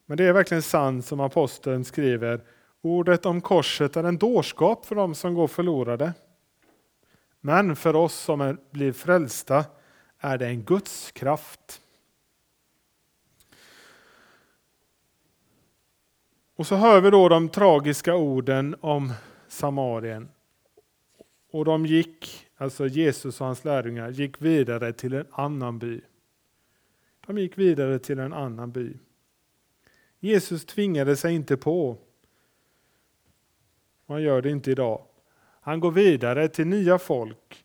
Men 0.06 0.16
det 0.16 0.24
är 0.24 0.32
verkligen 0.32 0.62
sant 0.62 1.06
som 1.06 1.20
aposteln 1.20 1.84
skriver. 1.84 2.40
Ordet 2.80 3.26
om 3.26 3.40
korset 3.40 3.96
är 3.96 4.04
en 4.04 4.18
dårskap 4.18 4.86
för 4.86 4.94
dem 4.94 5.14
som 5.14 5.34
går 5.34 5.48
förlorade. 5.48 6.12
Men 7.40 7.76
för 7.76 7.96
oss 7.96 8.14
som 8.14 8.40
är, 8.40 8.56
blir 8.70 8.92
frälsta 8.92 9.64
är 10.18 10.38
det 10.38 10.46
en 10.46 10.62
Guds 10.62 11.12
kraft. 11.12 11.82
Och 16.56 16.66
så 16.66 16.76
hör 16.76 17.00
vi 17.00 17.10
då 17.10 17.28
de 17.28 17.48
tragiska 17.48 18.14
orden 18.14 18.76
om 18.80 19.12
Samarien. 19.48 20.28
Och 21.56 21.64
de 21.64 21.86
gick, 21.86 22.46
alltså 22.56 22.86
Jesus 22.86 23.40
och 23.40 23.46
hans 23.46 23.64
lärjungar, 23.64 24.10
gick 24.10 24.42
vidare 24.42 24.92
till 24.92 25.12
en 25.12 25.26
annan 25.30 25.78
by. 25.78 26.00
De 27.26 27.38
gick 27.38 27.58
vidare 27.58 27.98
till 27.98 28.18
en 28.18 28.32
annan 28.32 28.72
by. 28.72 28.92
Jesus 30.18 30.66
tvingade 30.66 31.16
sig 31.16 31.34
inte 31.34 31.56
på. 31.56 31.90
Och 34.06 34.14
han 34.14 34.22
gör 34.22 34.42
det 34.42 34.50
inte 34.50 34.70
idag. 34.70 35.02
Han 35.60 35.80
går 35.80 35.90
vidare 35.90 36.48
till 36.48 36.66
nya 36.66 36.98
folk 36.98 37.64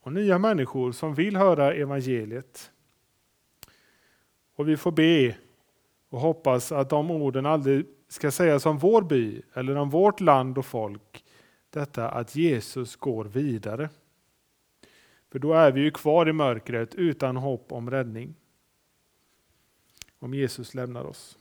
och 0.00 0.12
nya 0.12 0.38
människor 0.38 0.92
som 0.92 1.14
vill 1.14 1.36
höra 1.36 1.74
evangeliet. 1.74 2.70
Och 4.56 4.68
vi 4.68 4.76
får 4.76 4.92
be 4.92 5.36
och 6.08 6.20
hoppas 6.20 6.72
att 6.72 6.90
de 6.90 7.10
orden 7.10 7.46
aldrig 7.46 7.86
ska 8.08 8.30
sägas 8.30 8.66
om 8.66 8.78
vår 8.78 9.02
by 9.02 9.42
eller 9.54 9.76
om 9.76 9.90
vårt 9.90 10.20
land 10.20 10.58
och 10.58 10.66
folk. 10.66 11.22
Detta 11.76 12.08
att 12.08 12.36
Jesus 12.36 12.96
går 12.96 13.24
vidare. 13.24 13.88
För 15.32 15.38
då 15.38 15.52
är 15.52 15.72
vi 15.72 15.80
ju 15.80 15.90
kvar 15.90 16.28
i 16.28 16.32
mörkret 16.32 16.94
utan 16.94 17.36
hopp 17.36 17.72
om 17.72 17.90
räddning. 17.90 18.34
Om 20.18 20.34
Jesus 20.34 20.74
lämnar 20.74 21.04
oss. 21.04 21.38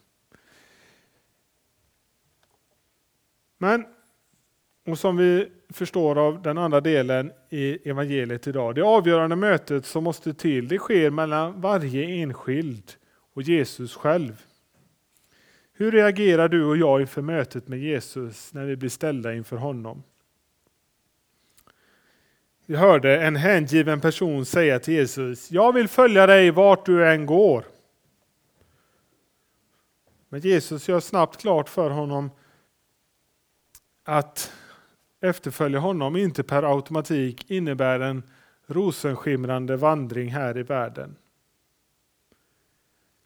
Men, 3.58 3.86
och 4.86 5.00
som 5.00 5.18
vi 5.18 5.52
förstår 5.70 6.18
av 6.18 6.42
den 6.42 6.58
andra 6.58 6.82
delen 6.82 7.32
i 7.50 7.90
evangeliet 7.90 8.48
idag, 8.48 8.76
det 8.76 8.82
avgörande 8.82 9.36
mötet 9.36 9.86
som 9.86 10.04
måste 10.04 10.34
till, 10.34 10.68
det 10.68 10.78
sker 10.78 11.10
mellan 11.10 11.62
varje 11.62 12.06
enskild 12.06 12.92
och 13.34 13.42
Jesus 13.42 13.96
själv. 13.96 14.46
Hur 15.74 15.92
reagerar 15.92 16.50
du 16.50 16.66
och 16.66 16.78
jag 16.78 17.02
inför 17.02 17.22
mötet 17.22 17.68
med 17.68 17.80
Jesus 17.80 18.54
när 18.54 18.66
vi 18.66 18.76
blir 18.76 18.90
ställda 18.90 19.34
inför 19.34 19.58
honom? 19.58 20.04
Vi 22.68 22.76
hörde 22.76 23.22
en 23.22 23.36
hängiven 23.36 24.02
person 24.02 24.46
säga 24.46 24.80
till 24.80 24.94
Jesus, 24.94 25.52
jag 25.52 25.74
vill 25.74 25.88
följa 25.88 26.28
dig 26.28 26.52
vart 26.52 26.86
du 26.86 27.08
än 27.08 27.26
går. 27.26 27.66
Men 30.30 30.40
Jesus 30.40 30.88
gör 30.88 31.00
snabbt 31.00 31.42
klart 31.42 31.70
för 31.70 31.90
honom 31.90 32.32
att 34.04 34.54
efterfölja 35.22 35.80
honom 35.80 36.16
inte 36.16 36.44
per 36.44 36.64
automatik 36.64 37.52
innebär 37.52 38.00
en 38.00 38.24
rosenskimrande 38.66 39.78
vandring 39.78 40.30
här 40.30 40.58
i 40.58 40.64
världen. 40.64 41.16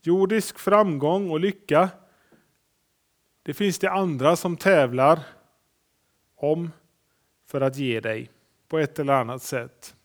Jordisk 0.01 0.59
framgång 0.59 1.31
och 1.31 1.39
lycka, 1.39 1.89
det 3.43 3.53
finns 3.53 3.79
det 3.79 3.91
andra 3.91 4.35
som 4.35 4.57
tävlar 4.57 5.19
om 6.35 6.71
för 7.45 7.61
att 7.61 7.77
ge 7.77 7.99
dig 7.99 8.29
på 8.69 8.79
ett 8.79 8.99
eller 8.99 9.13
annat 9.13 9.43
sätt. 9.43 9.95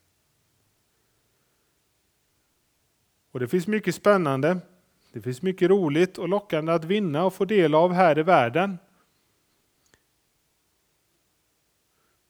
Och 3.31 3.41
Det 3.41 3.49
finns 3.49 3.67
mycket 3.67 3.95
spännande, 3.95 4.59
det 5.13 5.21
finns 5.21 5.43
mycket 5.43 5.71
roligt 5.71 6.19
och 6.19 6.29
lockande 6.29 6.73
att 6.73 6.85
vinna 6.85 7.25
och 7.25 7.35
få 7.35 7.45
del 7.45 7.75
av 7.75 7.93
här 7.93 8.19
i 8.19 8.23
världen. 8.23 8.79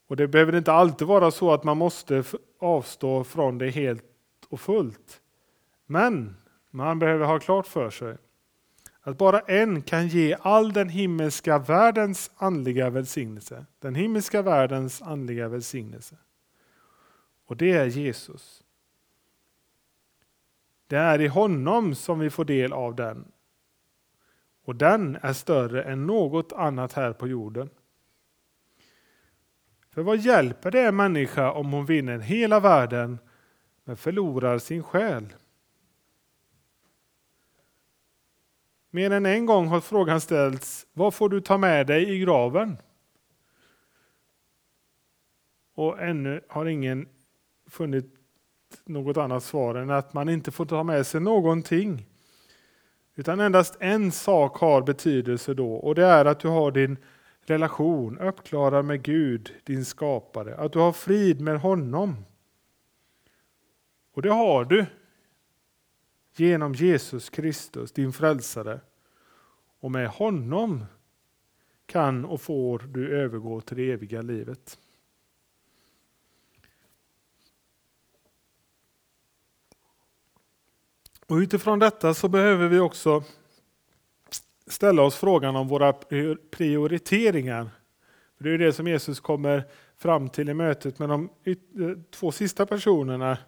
Och 0.07 0.16
det 0.16 0.28
behöver 0.28 0.57
inte 0.57 0.72
alltid 0.72 1.09
vara 1.09 1.30
så 1.30 1.53
att 1.53 1.64
man 1.64 1.76
måste 1.76 2.24
avstå 2.59 3.24
från 3.24 3.59
det 3.59 3.70
helt 3.70 4.05
och 4.49 4.61
fullt. 4.61 5.20
Men 5.87 6.37
man 6.70 6.99
behöver 6.99 7.26
ha 7.26 7.39
klart 7.39 7.66
för 7.66 7.91
sig 7.91 8.16
att 9.07 9.19
bara 9.19 9.41
en 9.41 9.83
kan 9.83 10.09
ge 10.09 10.37
all 10.41 10.73
den 10.73 10.89
himmelska 10.89 11.59
världens 11.59 12.31
andliga 12.37 12.91
välsignelse. 12.91 13.67
Den 13.79 13.95
himmelska 13.95 14.43
världens 14.43 15.03
andliga 15.03 15.49
välsignelse. 15.49 16.17
Och 17.47 17.57
det 17.57 17.73
är 17.73 17.87
Jesus. 17.87 18.63
Det 20.87 20.97
är 20.97 21.21
i 21.21 21.27
honom 21.27 21.95
som 21.95 22.19
vi 22.19 22.31
får 22.31 22.45
del 22.45 22.73
av 22.73 22.95
den. 22.95 23.33
Och 24.65 24.77
den 24.77 25.19
är 25.23 25.33
större 25.33 25.83
än 25.83 26.07
något 26.07 26.53
annat 26.53 26.93
här 26.93 27.13
på 27.13 27.29
jorden. 27.29 27.71
För 29.91 30.03
vad 30.03 30.19
hjälper 30.19 30.71
det 30.71 30.81
en 30.81 30.97
människa 30.97 31.53
om 31.53 31.73
hon 31.73 31.87
vinner 31.87 32.19
hela 32.19 32.61
världen 32.61 33.19
men 33.85 33.97
förlorar 33.97 34.59
sin 34.59 34.83
själ? 34.83 35.33
Mer 38.95 39.11
än 39.11 39.27
en 39.27 39.47
gång 39.47 39.67
har 39.67 39.81
frågan 39.81 40.21
ställts, 40.21 40.87
vad 40.93 41.15
får 41.15 41.29
du 41.29 41.41
ta 41.41 41.59
med 41.59 41.87
dig 41.87 42.15
i 42.15 42.19
graven? 42.19 42.77
Och 45.75 46.03
ännu 46.03 46.41
har 46.49 46.67
ingen 46.67 47.09
funnit 47.67 48.15
något 48.85 49.17
annat 49.17 49.45
svar 49.45 49.75
än 49.75 49.91
att 49.91 50.15
man 50.15 50.29
inte 50.29 50.51
får 50.51 50.67
ta 50.67 50.83
med 50.83 51.07
sig 51.07 51.21
någonting. 51.21 52.07
Utan 53.15 53.41
endast 53.41 53.77
en 53.81 54.13
sak 54.13 54.57
har 54.57 54.83
betydelse 54.83 55.55
då 55.55 55.75
och 55.75 55.95
det 55.95 56.07
är 56.07 56.25
att 56.25 56.41
du 56.41 56.49
har 56.49 56.71
din 56.71 56.97
relation 57.41 58.19
uppklarad 58.19 58.85
med 58.85 59.03
Gud, 59.03 59.55
din 59.65 59.85
skapare. 59.85 60.57
Att 60.57 60.73
du 60.73 60.79
har 60.79 60.93
frid 60.93 61.41
med 61.41 61.61
honom. 61.61 62.25
Och 64.13 64.23
det 64.23 64.31
har 64.31 64.65
du 64.65 64.87
genom 66.35 66.74
Jesus 66.74 67.30
Kristus, 67.30 67.93
din 67.93 68.12
frälsare. 68.12 68.80
Och 69.80 69.91
med 69.91 70.09
honom 70.09 70.85
kan 71.87 72.24
och 72.24 72.41
får 72.41 72.78
du 72.78 73.16
övergå 73.16 73.61
till 73.61 73.76
det 73.76 73.93
eviga 73.93 74.22
livet. 74.22 74.78
Och 81.26 81.37
utifrån 81.37 81.78
detta 81.78 82.14
så 82.14 82.28
behöver 82.28 82.68
vi 82.68 82.78
också 82.78 83.24
ställa 84.66 85.03
oss 85.03 85.16
frågan 85.16 85.57
om 85.57 85.68
våra 85.68 85.93
prioriteringar. 86.51 87.70
Det 88.39 88.51
är 88.51 88.59
det 88.59 88.72
som 88.72 88.87
Jesus 88.87 89.20
kommer 89.20 89.64
fram 89.97 90.28
till 90.28 90.49
i 90.49 90.55
mötet 90.55 90.99
med 90.99 91.09
de 91.09 91.30
eh, 91.45 91.57
två 92.11 92.32
sista 92.32 92.66
personerna 92.66 93.39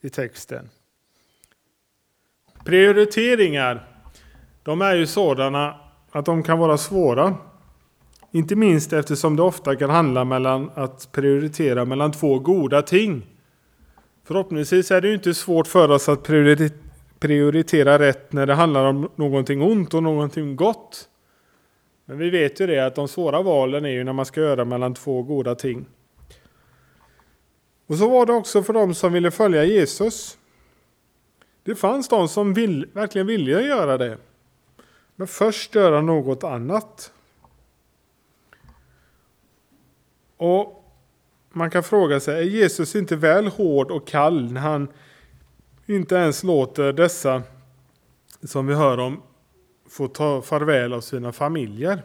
i 0.00 0.10
texten. 0.10 0.68
Prioriteringar, 2.64 3.88
de 4.62 4.82
är 4.82 4.94
ju 4.94 5.06
sådana 5.06 5.74
att 6.10 6.24
de 6.26 6.42
kan 6.42 6.58
vara 6.58 6.78
svåra. 6.78 7.34
Inte 8.32 8.56
minst 8.56 8.92
eftersom 8.92 9.36
det 9.36 9.42
ofta 9.42 9.76
kan 9.76 9.90
handla 9.90 10.24
mellan 10.24 10.70
att 10.74 11.12
prioritera 11.12 11.84
mellan 11.84 12.12
två 12.12 12.38
goda 12.38 12.82
ting. 12.82 13.26
Förhoppningsvis 14.24 14.90
är 14.90 15.00
det 15.00 15.08
ju 15.08 15.14
inte 15.14 15.34
svårt 15.34 15.66
för 15.66 15.90
oss 15.90 16.08
att 16.08 16.22
prioritera 17.18 17.98
rätt 17.98 18.32
när 18.32 18.46
det 18.46 18.54
handlar 18.54 18.84
om 18.84 19.10
någonting 19.16 19.62
ont 19.62 19.94
och 19.94 20.02
någonting 20.02 20.56
gott. 20.56 21.08
Men 22.04 22.18
vi 22.18 22.30
vet 22.30 22.60
ju 22.60 22.66
det 22.66 22.86
att 22.86 22.94
de 22.94 23.08
svåra 23.08 23.42
valen 23.42 23.84
är 23.84 23.88
ju 23.90 24.04
när 24.04 24.12
man 24.12 24.26
ska 24.26 24.40
göra 24.40 24.64
mellan 24.64 24.94
två 24.94 25.22
goda 25.22 25.54
ting. 25.54 25.86
Och 27.86 27.96
så 27.96 28.10
var 28.10 28.26
det 28.26 28.32
också 28.32 28.62
för 28.62 28.72
dem 28.72 28.94
som 28.94 29.12
ville 29.12 29.30
följa 29.30 29.64
Jesus. 29.64 30.38
Det 31.64 31.74
fanns 31.74 32.08
de 32.08 32.28
som 32.28 32.54
vill, 32.54 32.86
verkligen 32.92 33.26
ville 33.26 33.50
göra 33.50 33.98
det. 33.98 34.18
Men 35.16 35.26
först 35.26 35.74
göra 35.74 36.00
något 36.00 36.44
annat. 36.44 37.12
Och 40.36 40.84
man 41.52 41.70
kan 41.70 41.82
fråga 41.82 42.20
sig, 42.20 42.38
är 42.38 42.42
Jesus 42.42 42.96
inte 42.96 43.16
väl 43.16 43.46
hård 43.46 43.90
och 43.90 44.06
kall 44.06 44.52
när 44.52 44.60
han 44.60 44.88
inte 45.86 46.14
ens 46.14 46.42
låter 46.42 46.92
dessa 46.92 47.42
som 48.42 48.66
vi 48.66 48.74
hör 48.74 48.98
om 48.98 49.22
få 49.88 50.08
ta 50.08 50.42
farväl 50.42 50.92
av 50.92 51.00
sina 51.00 51.32
familjer? 51.32 52.02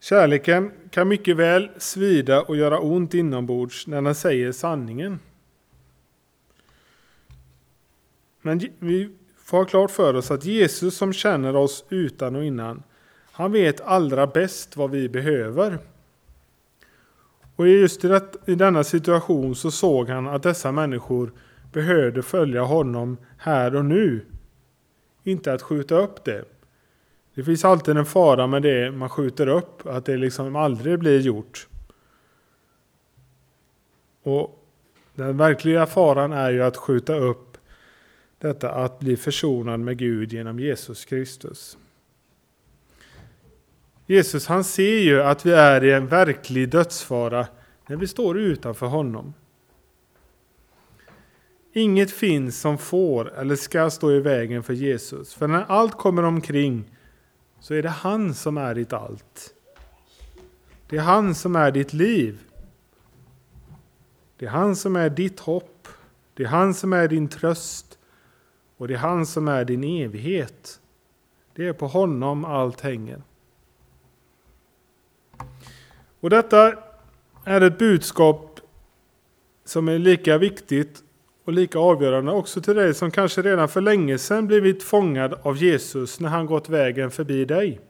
Kärleken 0.00 0.72
kan 0.90 1.08
mycket 1.08 1.36
väl 1.36 1.70
svida 1.78 2.42
och 2.42 2.56
göra 2.56 2.80
ont 2.80 3.14
inombords 3.14 3.86
när 3.86 4.02
den 4.02 4.14
säger 4.14 4.52
sanningen. 4.52 5.18
Men 8.42 8.60
vi 8.78 9.10
får 9.36 9.58
ha 9.58 9.64
klart 9.64 9.90
för 9.90 10.14
oss 10.14 10.30
att 10.30 10.44
Jesus 10.44 10.96
som 10.96 11.12
känner 11.12 11.56
oss 11.56 11.84
utan 11.88 12.36
och 12.36 12.44
innan, 12.44 12.82
han 13.32 13.52
vet 13.52 13.80
allra 13.80 14.26
bäst 14.26 14.76
vad 14.76 14.90
vi 14.90 15.08
behöver. 15.08 15.78
Och 17.56 17.68
just 17.68 18.04
i 18.46 18.54
denna 18.54 18.84
situation 18.84 19.54
så 19.54 19.70
såg 19.70 20.08
han 20.08 20.28
att 20.28 20.42
dessa 20.42 20.72
människor 20.72 21.32
behövde 21.72 22.22
följa 22.22 22.62
honom 22.62 23.16
här 23.36 23.76
och 23.76 23.84
nu. 23.84 24.26
Inte 25.24 25.52
att 25.52 25.62
skjuta 25.62 25.94
upp 25.94 26.24
det. 26.24 26.44
Det 27.34 27.44
finns 27.44 27.64
alltid 27.64 27.96
en 27.96 28.06
fara 28.06 28.46
med 28.46 28.62
det 28.62 28.90
man 28.90 29.08
skjuter 29.08 29.46
upp, 29.46 29.86
att 29.86 30.04
det 30.04 30.16
liksom 30.16 30.56
aldrig 30.56 30.98
blir 30.98 31.20
gjort. 31.20 31.68
Och 34.22 34.64
den 35.14 35.36
verkliga 35.36 35.86
faran 35.86 36.32
är 36.32 36.50
ju 36.50 36.62
att 36.62 36.76
skjuta 36.76 37.14
upp 37.14 37.51
detta 38.42 38.70
att 38.70 38.98
bli 38.98 39.16
försonad 39.16 39.80
med 39.80 39.98
Gud 39.98 40.32
genom 40.32 40.60
Jesus 40.60 41.04
Kristus. 41.04 41.78
Jesus 44.06 44.46
han 44.46 44.64
ser 44.64 44.98
ju 44.98 45.22
att 45.22 45.46
vi 45.46 45.52
är 45.52 45.84
i 45.84 45.92
en 45.92 46.06
verklig 46.06 46.68
dödsfara 46.68 47.46
när 47.86 47.96
vi 47.96 48.06
står 48.06 48.38
utanför 48.38 48.86
honom. 48.86 49.34
Inget 51.72 52.10
finns 52.10 52.60
som 52.60 52.78
får 52.78 53.38
eller 53.38 53.56
ska 53.56 53.90
stå 53.90 54.12
i 54.12 54.20
vägen 54.20 54.62
för 54.62 54.72
Jesus. 54.72 55.34
För 55.34 55.48
när 55.48 55.64
allt 55.64 55.92
kommer 55.92 56.22
omkring 56.22 56.84
så 57.60 57.74
är 57.74 57.82
det 57.82 57.88
han 57.88 58.34
som 58.34 58.58
är 58.58 58.74
ditt 58.74 58.92
allt. 58.92 59.54
Det 60.88 60.96
är 60.96 61.00
han 61.00 61.34
som 61.34 61.56
är 61.56 61.70
ditt 61.70 61.92
liv. 61.92 62.38
Det 64.36 64.46
är 64.46 64.50
han 64.50 64.76
som 64.76 64.96
är 64.96 65.10
ditt 65.10 65.40
hopp. 65.40 65.88
Det 66.34 66.42
är 66.42 66.48
han 66.48 66.74
som 66.74 66.92
är 66.92 67.08
din 67.08 67.28
tröst. 67.28 67.98
Och 68.76 68.88
det 68.88 68.94
är 68.94 68.98
han 68.98 69.26
som 69.26 69.48
är 69.48 69.64
din 69.64 69.84
evighet. 69.84 70.80
Det 71.54 71.66
är 71.66 71.72
på 71.72 71.86
honom 71.86 72.44
allt 72.44 72.80
hänger. 72.80 73.22
Och 76.20 76.30
detta 76.30 76.74
är 77.44 77.60
ett 77.60 77.78
budskap 77.78 78.60
som 79.64 79.88
är 79.88 79.98
lika 79.98 80.38
viktigt 80.38 81.02
och 81.44 81.52
lika 81.52 81.78
avgörande 81.78 82.32
också 82.32 82.60
till 82.60 82.74
dig 82.74 82.94
som 82.94 83.10
kanske 83.10 83.42
redan 83.42 83.68
för 83.68 83.80
länge 83.80 84.18
sedan 84.18 84.46
blivit 84.46 84.82
fångad 84.82 85.34
av 85.42 85.56
Jesus 85.56 86.20
när 86.20 86.28
han 86.28 86.46
gått 86.46 86.68
vägen 86.68 87.10
förbi 87.10 87.44
dig. 87.44 87.80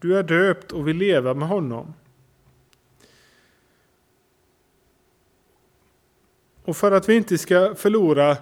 Du 0.00 0.18
är 0.18 0.22
döpt 0.22 0.72
och 0.72 0.88
vill 0.88 0.96
leva 0.96 1.34
med 1.34 1.48
honom. 1.48 1.94
Och 6.68 6.76
för 6.76 6.92
att 6.92 7.08
vi 7.08 7.16
inte 7.16 7.38
ska 7.38 7.74
förlora 7.74 8.36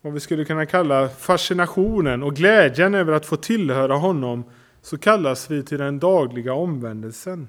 vad 0.00 0.12
vi 0.12 0.20
skulle 0.20 0.44
kunna 0.44 0.66
kalla 0.66 1.08
fascinationen 1.08 2.22
och 2.22 2.36
glädjen 2.36 2.94
över 2.94 3.12
att 3.12 3.26
få 3.26 3.36
tillhöra 3.36 3.94
honom 3.94 4.44
så 4.82 4.98
kallas 4.98 5.50
vi 5.50 5.62
till 5.62 5.78
den 5.78 5.98
dagliga 5.98 6.54
omvändelsen. 6.54 7.48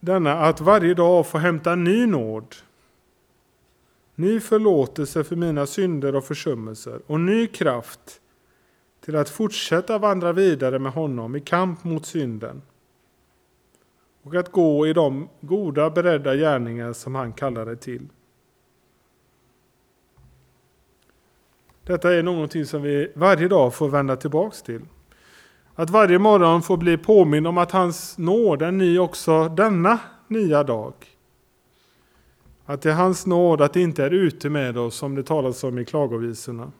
Denna 0.00 0.32
att 0.32 0.60
varje 0.60 0.94
dag 0.94 1.26
få 1.26 1.38
hämta 1.38 1.74
ny 1.74 2.06
nåd, 2.06 2.54
ny 4.14 4.40
förlåtelse 4.40 5.24
för 5.24 5.36
mina 5.36 5.66
synder 5.66 6.14
och 6.16 6.24
försummelser 6.24 7.00
och 7.06 7.20
ny 7.20 7.46
kraft 7.46 8.20
till 9.04 9.16
att 9.16 9.28
fortsätta 9.28 9.98
vandra 9.98 10.32
vidare 10.32 10.78
med 10.78 10.92
honom 10.92 11.36
i 11.36 11.40
kamp 11.40 11.84
mot 11.84 12.06
synden 12.06 12.62
och 14.28 14.34
att 14.34 14.52
gå 14.52 14.86
i 14.86 14.92
de 14.92 15.28
goda 15.40 15.90
beredda 15.90 16.34
gärningar 16.34 16.92
som 16.92 17.14
han 17.14 17.32
kallade 17.32 17.76
till. 17.76 18.08
Detta 21.84 22.14
är 22.14 22.22
någonting 22.22 22.66
som 22.66 22.82
vi 22.82 23.12
varje 23.14 23.48
dag 23.48 23.74
får 23.74 23.88
vända 23.88 24.16
tillbaks 24.16 24.62
till. 24.62 24.80
Att 25.74 25.90
varje 25.90 26.18
morgon 26.18 26.62
få 26.62 26.76
bli 26.76 26.96
påminn 26.96 27.46
om 27.46 27.58
att 27.58 27.70
hans 27.70 28.18
nåd 28.18 28.62
är 28.62 28.72
ny 28.72 28.98
också 28.98 29.48
denna 29.48 29.98
nya 30.26 30.64
dag. 30.64 30.94
Att 32.64 32.82
det 32.82 32.90
är 32.90 32.94
hans 32.94 33.26
nåd 33.26 33.60
att 33.60 33.72
det 33.72 33.80
inte 33.80 34.04
är 34.04 34.10
ute 34.10 34.50
med 34.50 34.78
oss 34.78 34.94
som 34.94 35.14
det 35.14 35.22
talas 35.22 35.64
om 35.64 35.78
i 35.78 35.84
klagovisorna. 35.84 36.72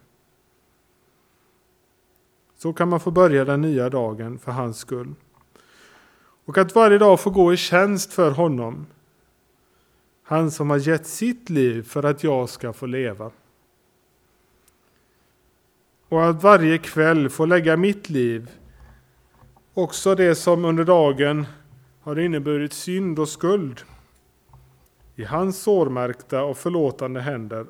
Så 2.57 2.73
kan 2.73 2.89
man 2.89 2.99
få 2.99 3.11
börja 3.11 3.45
den 3.45 3.61
nya 3.61 3.89
dagen 3.89 4.39
för 4.39 4.51
hans 4.51 4.77
skull. 4.77 5.15
Och 6.49 6.57
att 6.57 6.75
varje 6.75 6.97
dag 6.97 7.19
få 7.19 7.29
gå 7.29 7.53
i 7.53 7.57
tjänst 7.57 8.13
för 8.13 8.31
honom. 8.31 8.87
Han 10.23 10.51
som 10.51 10.69
har 10.69 10.77
gett 10.77 11.07
sitt 11.07 11.49
liv 11.49 11.83
för 11.83 12.03
att 12.03 12.23
jag 12.23 12.49
ska 12.49 12.73
få 12.73 12.85
leva. 12.85 13.31
Och 16.07 16.29
att 16.29 16.43
varje 16.43 16.77
kväll 16.77 17.29
få 17.29 17.45
lägga 17.45 17.77
mitt 17.77 18.09
liv 18.09 18.51
Också 19.73 20.15
det 20.15 20.35
som 20.35 20.65
under 20.65 20.83
dagen 20.83 21.47
har 22.01 22.19
inneburit 22.19 22.73
synd 22.73 23.19
och 23.19 23.29
skuld 23.29 23.81
i 25.15 25.23
hans 25.23 25.59
sårmärkta 25.59 26.43
och 26.43 26.57
förlåtande 26.57 27.21
händer 27.21 27.65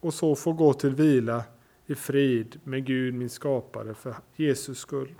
och 0.00 0.14
så 0.14 0.34
få 0.34 0.52
gå 0.52 0.72
till 0.72 0.94
vila 0.94 1.44
i 1.86 1.94
frid 1.94 2.60
med 2.64 2.84
Gud 2.86 3.14
min 3.14 3.30
skapare 3.30 3.94
för 3.94 4.14
Jesus 4.36 4.78
skull. 4.78 5.14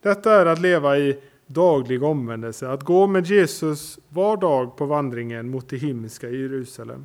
Detta 0.00 0.32
är 0.32 0.46
att 0.46 0.60
leva 0.60 0.98
i 0.98 1.20
daglig 1.48 2.02
omvändelse, 2.02 2.68
att 2.68 2.82
gå 2.82 3.06
med 3.06 3.26
Jesus 3.26 3.98
var 4.08 4.36
dag 4.36 4.76
på 4.76 4.86
vandringen 4.86 5.50
mot 5.50 5.68
det 5.68 5.76
himmelska 5.76 6.30
Jerusalem. 6.30 7.04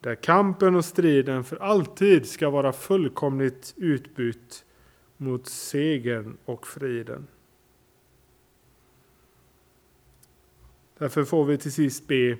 Där 0.00 0.14
kampen 0.14 0.76
och 0.76 0.84
striden 0.84 1.44
för 1.44 1.56
alltid 1.56 2.26
ska 2.26 2.50
vara 2.50 2.72
fullkomligt 2.72 3.74
utbytt 3.76 4.64
mot 5.16 5.46
segern 5.46 6.36
och 6.44 6.66
friden. 6.66 7.26
Därför 10.98 11.24
får 11.24 11.44
vi 11.44 11.58
till 11.58 11.72
sist 11.72 12.06
be 12.06 12.36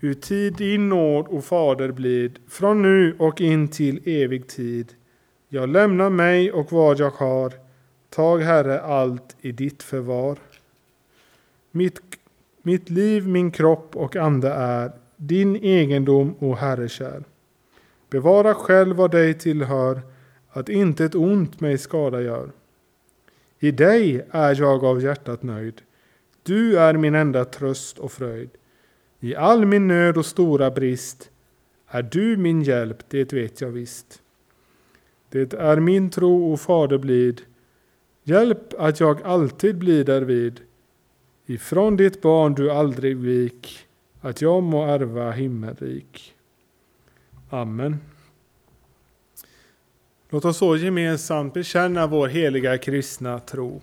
hur 0.00 0.14
tid 0.14 0.54
din 0.56 0.88
nåd 0.88 1.26
och 1.28 1.44
Fader 1.44 1.92
blid, 1.92 2.38
från 2.48 2.82
nu 2.82 3.16
och 3.18 3.40
in 3.40 3.68
till 3.68 4.02
evig 4.04 4.48
tid. 4.48 4.94
Jag 5.48 5.68
lämnar 5.68 6.10
mig 6.10 6.52
och 6.52 6.72
vad 6.72 6.98
jag 6.98 7.10
har, 7.10 7.52
tag 8.10 8.38
Herre 8.38 8.80
allt 8.80 9.36
i 9.40 9.52
ditt 9.52 9.82
förvar. 9.82 10.38
Mitt, 11.70 12.00
mitt 12.62 12.90
liv, 12.90 13.28
min 13.28 13.50
kropp 13.50 13.96
och 13.96 14.16
ande 14.16 14.48
är 14.48 14.92
din 15.16 15.56
egendom, 15.56 16.34
o 16.38 16.54
Herre 16.54 16.88
kär. 16.88 17.24
Bevara 18.10 18.54
själv 18.54 18.96
vad 18.96 19.10
dig 19.10 19.34
tillhör, 19.34 20.00
att 20.50 20.68
inte 20.68 21.04
ett 21.04 21.14
ont 21.14 21.60
mig 21.60 21.78
skada 21.78 22.20
gör. 22.20 22.50
I 23.58 23.70
dig 23.70 24.26
är 24.30 24.60
jag 24.60 24.84
av 24.84 25.02
hjärtat 25.02 25.42
nöjd. 25.42 25.82
Du 26.42 26.78
är 26.78 26.94
min 26.94 27.14
enda 27.14 27.44
tröst 27.44 27.98
och 27.98 28.12
fröjd. 28.12 28.50
I 29.20 29.36
all 29.36 29.66
min 29.66 29.88
nöd 29.88 30.16
och 30.16 30.26
stora 30.26 30.70
brist 30.70 31.30
är 31.86 32.02
du 32.02 32.36
min 32.36 32.62
hjälp, 32.62 32.98
det 33.08 33.32
vet 33.32 33.60
jag 33.60 33.68
visst. 33.68 34.22
Det 35.28 35.52
är 35.52 35.76
min 35.76 36.10
tro, 36.10 36.52
o 36.52 36.56
Fader 36.56 36.98
blid. 36.98 37.40
Hjälp 38.22 38.74
att 38.78 39.00
jag 39.00 39.22
alltid 39.22 39.78
blir 39.78 40.04
därvid. 40.04 40.60
Ifrån 41.46 41.96
ditt 41.96 42.22
barn 42.22 42.54
du 42.54 42.70
aldrig 42.70 43.16
vik, 43.16 43.86
att 44.20 44.42
jag 44.42 44.62
må 44.62 44.84
ärva 44.84 45.30
himmelrik. 45.30 46.34
Amen. 47.50 47.96
Låt 50.28 50.44
oss 50.44 50.56
så 50.56 50.76
gemensamt 50.76 51.54
bekänna 51.54 52.06
vår 52.06 52.28
heliga 52.28 52.78
kristna 52.78 53.38
tro. 53.38 53.80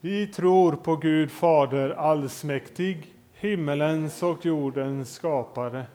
Vi 0.00 0.26
tror 0.26 0.72
på 0.72 0.96
Gud 0.96 1.30
Fader 1.30 1.90
allsmäktig, 1.90 3.14
himmelens 3.34 4.22
och 4.22 4.46
jordens 4.46 5.14
skapare. 5.14 5.86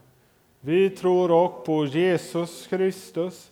Vi 0.59 0.89
tror 0.89 1.31
också 1.31 1.65
på 1.65 1.85
Jesus 1.85 2.67
Kristus, 2.67 3.51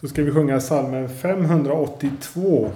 Så 0.00 0.08
ska 0.08 0.22
vi 0.22 0.32
sjunga 0.32 0.58
psalmen 0.58 1.08
582. 1.08 2.70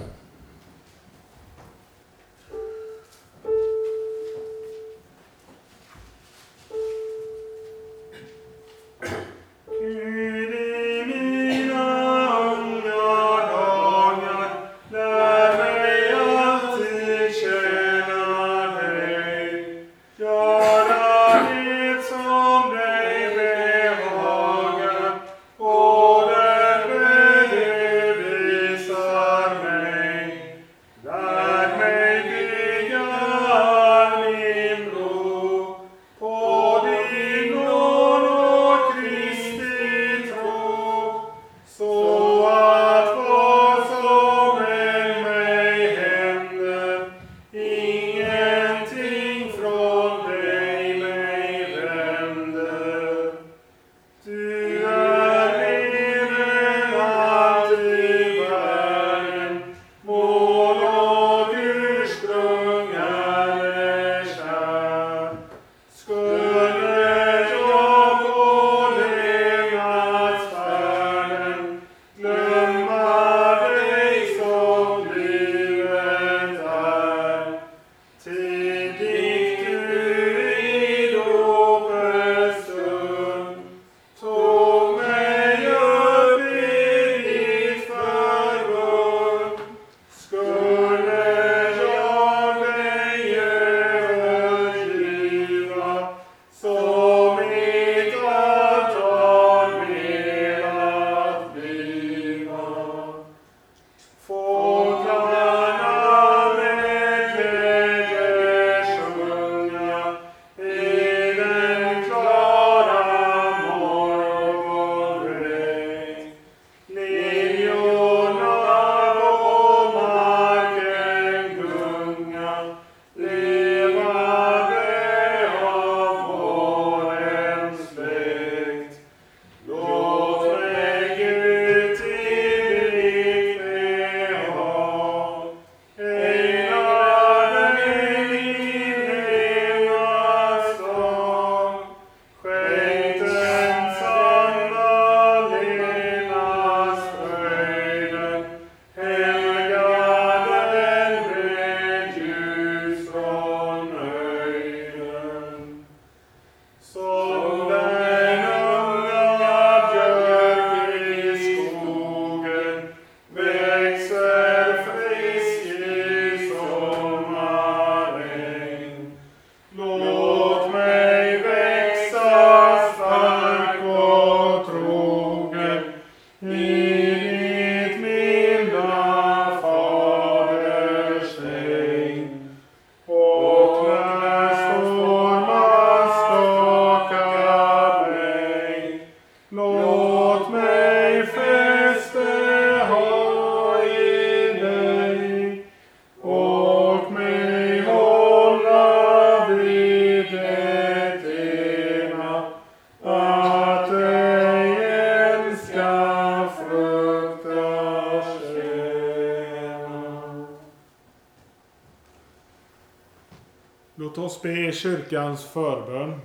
Kyrkans 214.81 215.45
förbön. 215.45 216.19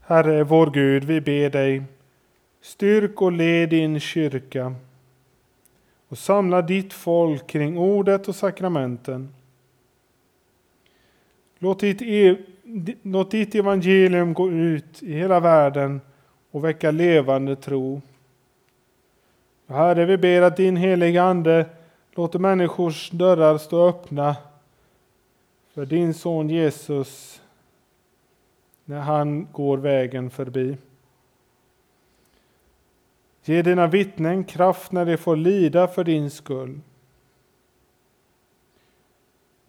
Herre 0.00 0.44
vår 0.44 0.70
Gud, 0.70 1.04
vi 1.04 1.20
ber 1.20 1.50
dig, 1.50 1.82
styrk 2.60 3.22
och 3.22 3.32
led 3.32 3.68
din 3.68 4.00
kyrka 4.00 4.74
och 6.08 6.18
samla 6.18 6.62
ditt 6.62 6.92
folk 6.92 7.46
kring 7.46 7.78
ordet 7.78 8.28
och 8.28 8.34
sakramenten. 8.34 9.34
Låt 11.58 11.80
ditt, 11.80 12.02
e- 12.02 12.36
låt 13.02 13.30
ditt 13.30 13.54
evangelium 13.54 14.34
gå 14.34 14.50
ut 14.50 15.02
i 15.02 15.12
hela 15.12 15.40
världen 15.40 16.00
och 16.50 16.64
väcka 16.64 16.90
levande 16.90 17.56
tro. 17.56 18.02
Herre, 19.66 20.04
vi 20.04 20.18
ber 20.18 20.42
att 20.42 20.56
din 20.56 20.76
heliga 20.76 21.22
Ande 21.22 21.66
låter 22.14 22.38
människors 22.38 23.10
dörrar 23.10 23.58
stå 23.58 23.88
öppna 23.88 24.36
för 25.78 25.86
din 25.86 26.14
son 26.14 26.50
Jesus 26.50 27.42
när 28.84 29.00
han 29.00 29.52
går 29.52 29.78
vägen 29.78 30.30
förbi. 30.30 30.76
Ge 33.44 33.62
dina 33.62 33.86
vittnen 33.86 34.44
kraft 34.44 34.92
när 34.92 35.04
de 35.04 35.16
får 35.16 35.36
lida 35.36 35.88
för 35.88 36.04
din 36.04 36.30
skull. 36.30 36.80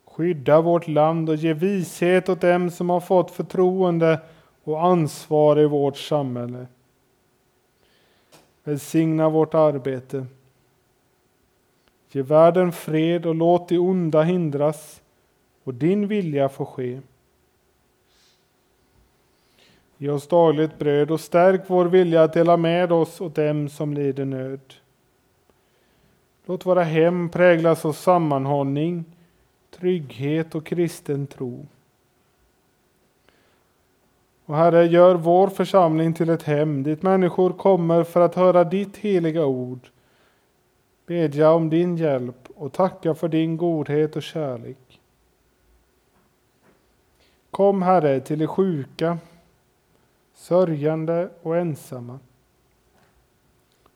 Skydda 0.05 0.61
vårt 0.61 0.87
land 0.87 1.29
och 1.29 1.35
ge 1.35 1.53
vishet 1.53 2.29
åt 2.29 2.41
dem 2.41 2.71
som 2.71 2.89
har 2.89 2.99
fått 2.99 3.31
förtroende 3.31 4.19
och 4.63 4.85
ansvar 4.85 5.59
i 5.59 5.65
vårt 5.65 5.97
samhälle. 5.97 6.67
Välsigna 8.63 9.29
vårt 9.29 9.53
arbete. 9.53 10.25
Ge 12.11 12.21
världen 12.21 12.71
fred 12.71 13.25
och 13.25 13.35
låt 13.35 13.69
det 13.69 13.77
onda 13.77 14.21
hindras 14.21 15.01
och 15.69 15.75
din 15.75 16.07
vilja 16.07 16.49
får 16.49 16.65
ske. 16.65 16.99
Ge 19.97 20.09
oss 20.09 20.27
dagligt 20.27 20.79
bröd 20.79 21.11
och 21.11 21.19
stärk 21.19 21.61
vår 21.67 21.85
vilja 21.85 22.23
att 22.23 22.33
dela 22.33 22.57
med 22.57 22.91
oss 22.91 23.21
åt 23.21 23.35
dem 23.35 23.69
som 23.69 23.93
lider 23.93 24.25
nöd. 24.25 24.59
Låt 26.45 26.65
våra 26.65 26.83
hem 26.83 27.29
präglas 27.29 27.85
av 27.85 27.93
sammanhållning, 27.93 29.05
trygghet 29.71 30.55
och 30.55 30.65
kristen 30.65 31.27
tro. 31.27 31.65
Och 34.45 34.55
Herre, 34.55 34.85
gör 34.85 35.15
vår 35.15 35.47
församling 35.47 36.13
till 36.13 36.29
ett 36.29 36.43
hem 36.43 36.83
dit 36.83 37.01
människor 37.01 37.53
kommer 37.53 38.03
för 38.03 38.21
att 38.21 38.35
höra 38.35 38.63
ditt 38.63 38.97
heliga 38.97 39.45
ord, 39.45 39.89
bedja 41.05 41.51
om 41.51 41.69
din 41.69 41.97
hjälp 41.97 42.49
och 42.55 42.73
tacka 42.73 43.15
för 43.15 43.27
din 43.27 43.57
godhet 43.57 44.15
och 44.15 44.23
kärlek. 44.23 44.88
Kom 47.51 47.81
Herre 47.81 48.19
till 48.19 48.39
de 48.39 48.47
sjuka, 48.47 49.17
sörjande 50.33 51.29
och 51.41 51.57
ensamma. 51.57 52.19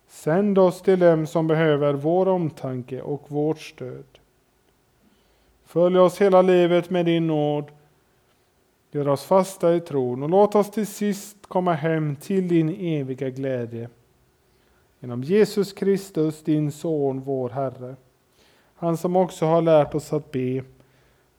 Sänd 0.08 0.58
oss 0.58 0.82
till 0.82 1.00
dem 1.00 1.28
som 1.28 1.48
behöver 1.48 1.94
vår 1.94 2.28
omtanke 2.28 3.02
och 3.02 3.32
vårt 3.32 3.60
stöd. 3.60 4.06
Följ 5.66 6.00
oss 6.00 6.22
hela 6.22 6.42
livet 6.42 6.90
med 6.90 7.06
din 7.06 7.28
nåd. 7.28 7.66
Gör 8.92 9.08
oss 9.08 9.24
fasta 9.24 9.76
i 9.76 9.80
tron 9.80 10.24
och 10.24 10.30
låt 10.30 10.56
oss 10.56 10.72
till 10.72 10.88
sist 10.88 11.38
komma 11.48 11.74
hem 11.74 12.16
till 12.16 12.48
din 12.48 12.70
eviga 12.70 13.30
glädje. 13.30 13.90
Genom 15.00 15.24
Jesus 15.24 15.74
Kristus, 15.74 16.44
din 16.44 16.72
son, 16.72 17.20
vår 17.20 17.50
Herre. 17.50 17.96
Han 18.76 18.98
som 18.98 19.16
också 19.16 19.46
har 19.46 19.62
lärt 19.62 19.96
oss 19.96 20.14
att 20.14 20.32
be. 20.32 20.64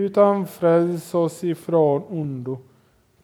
utan 0.00 0.46
fräls 0.46 1.14
oss 1.14 1.44
ifrån 1.44 2.02
ondo. 2.08 2.58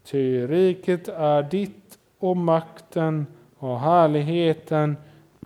Ty 0.05 0.47
riket 0.47 1.09
är 1.09 1.43
ditt 1.43 1.99
och 2.19 2.37
makten 2.37 3.27
och 3.59 3.81
härligheten 3.81 4.97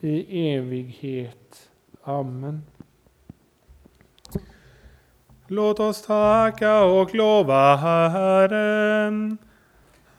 i 0.01 0.49
evighet. 0.55 1.71
Amen. 2.05 2.63
Låt 5.47 5.81
oss 5.81 6.03
tacka 6.03 6.83
och 6.83 7.15
lova 7.15 7.77
Herren. 7.77 9.39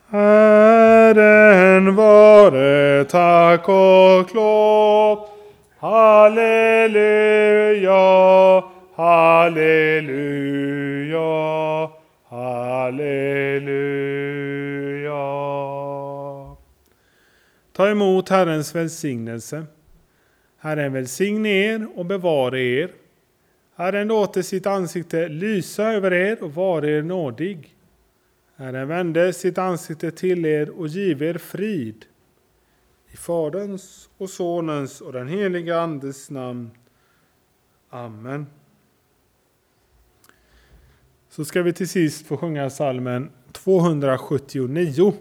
Herren 0.07 1.95
vare 1.95 3.05
tack 3.05 3.69
och 3.69 4.35
lov. 4.35 5.27
Halleluja, 5.79 7.11
halleluja, 9.01 10.31
halleluja. 12.23 13.71
Ta 17.71 17.89
emot 17.89 18.29
Herrens 18.29 18.75
välsignelse. 18.75 19.65
Herren 20.57 20.93
välsigne 20.93 21.49
er 21.49 21.87
och 21.95 22.05
bevara 22.05 22.59
er. 22.59 22.91
Herren 23.75 24.07
låter 24.07 24.41
sitt 24.41 24.65
ansikte 24.65 25.27
lysa 25.27 25.83
över 25.83 26.13
er 26.13 26.43
och 26.43 26.55
vara 26.55 26.87
er 26.87 27.01
nådig. 27.01 27.75
Herren 28.55 28.87
vände 28.87 29.33
sitt 29.33 29.57
ansikte 29.57 30.11
till 30.11 30.45
er 30.45 30.69
och 30.69 30.87
give 30.87 31.29
er 31.29 31.37
frid. 31.37 32.05
I 33.13 33.17
Faderns 33.17 34.09
och 34.17 34.29
Sonens 34.29 35.01
och 35.01 35.13
den 35.13 35.27
helige 35.27 35.79
Andes 35.79 36.29
namn. 36.29 36.71
Amen. 37.89 38.60
Så 41.35 41.45
ska 41.45 41.61
vi 41.61 41.73
till 41.73 41.89
sist 41.89 42.27
få 42.27 42.37
sjunga 42.37 42.69
salmen 42.69 43.29
279. 43.51 45.13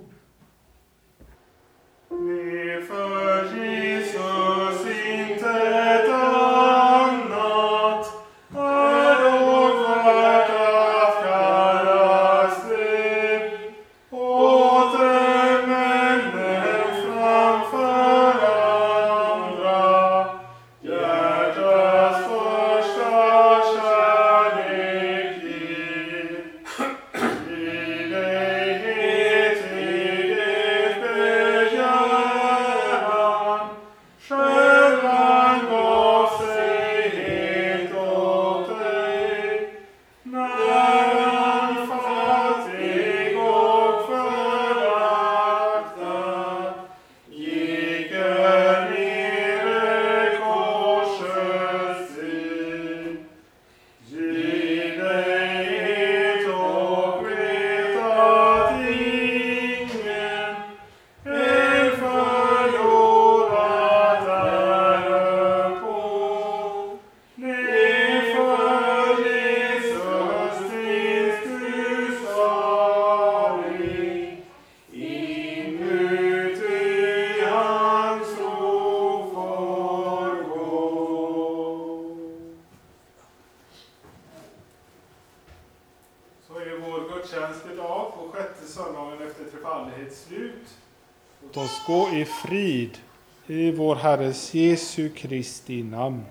Herres 94.03 94.53
Jesu 94.53 95.11
Kristi 95.15 95.83
namn. 95.83 96.25